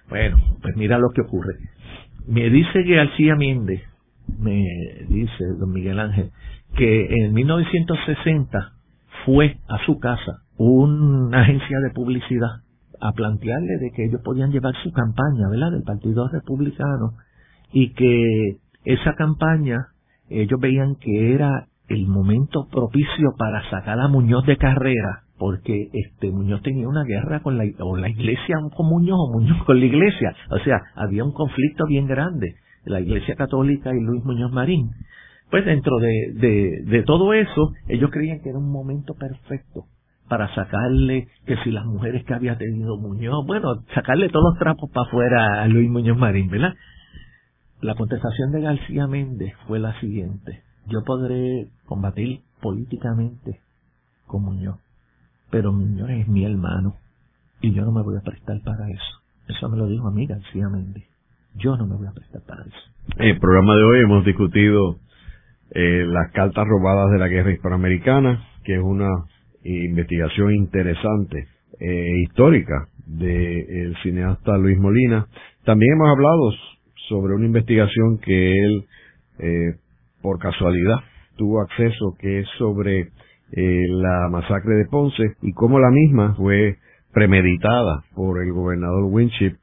[0.08, 1.54] Bueno, pues mira lo que ocurre.
[2.26, 3.82] Me dice que García Méndez,
[4.38, 4.64] me
[5.08, 6.30] dice don Miguel Ángel,
[6.76, 8.72] que en 1960
[9.24, 12.65] fue a su casa una agencia de publicidad
[13.00, 17.12] a plantearle de que ellos podían llevar su campaña, ¿verdad?, del Partido Republicano
[17.72, 19.88] y que esa campaña
[20.28, 26.30] ellos veían que era el momento propicio para sacar a Muñoz de carrera porque este
[26.30, 29.86] Muñoz tenía una guerra con la, o la iglesia con Muñoz o Muñoz con la
[29.86, 34.90] iglesia, o sea, había un conflicto bien grande, la iglesia católica y Luis Muñoz Marín.
[35.50, 39.84] Pues dentro de, de, de todo eso, ellos creían que era un momento perfecto
[40.28, 44.90] para sacarle que si las mujeres que había tenido Muñoz, bueno, sacarle todos los trapos
[44.90, 46.74] para afuera a Luis Muñoz Marín, ¿verdad?
[47.80, 50.62] La contestación de García Méndez fue la siguiente.
[50.86, 53.60] Yo podré combatir políticamente
[54.26, 54.78] con Muñoz,
[55.50, 56.96] pero Muñoz es mi hermano
[57.60, 59.22] y yo no me voy a prestar para eso.
[59.48, 61.04] Eso me lo dijo a mí García Méndez.
[61.54, 63.16] Yo no me voy a prestar para eso.
[63.18, 64.96] En el programa de hoy hemos discutido
[65.70, 69.08] eh, las cartas robadas de la guerra hispanoamericana, que es una
[69.68, 71.46] investigación interesante,
[71.80, 75.26] eh, histórica, del cineasta Luis Molina.
[75.64, 76.50] También hemos hablado
[77.08, 78.84] sobre una investigación que él,
[79.38, 79.74] eh,
[80.22, 80.96] por casualidad,
[81.36, 83.08] tuvo acceso, que es sobre
[83.52, 86.76] eh, la masacre de Ponce y cómo la misma fue
[87.12, 89.54] premeditada por el gobernador Winship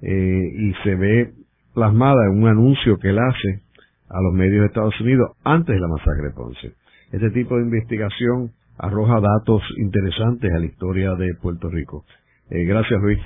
[0.00, 1.32] eh, y se ve
[1.74, 3.62] plasmada en un anuncio que él hace
[4.08, 6.72] a los medios de Estados Unidos antes de la masacre de Ponce.
[7.10, 12.04] Este tipo de investigación arroja datos interesantes a la historia de Puerto Rico.
[12.48, 13.18] gracias, Luis.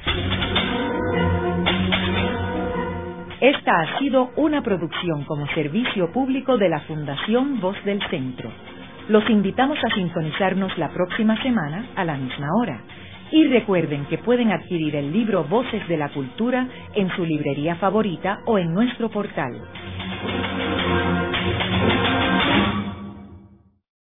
[3.40, 8.51] Esta ha sido una producción como servicio público de la Fundación Voz del Centro.
[9.09, 12.80] Los invitamos a sintonizarnos la próxima semana a la misma hora.
[13.30, 18.38] Y recuerden que pueden adquirir el libro Voces de la Cultura en su librería favorita
[18.47, 19.61] o en nuestro portal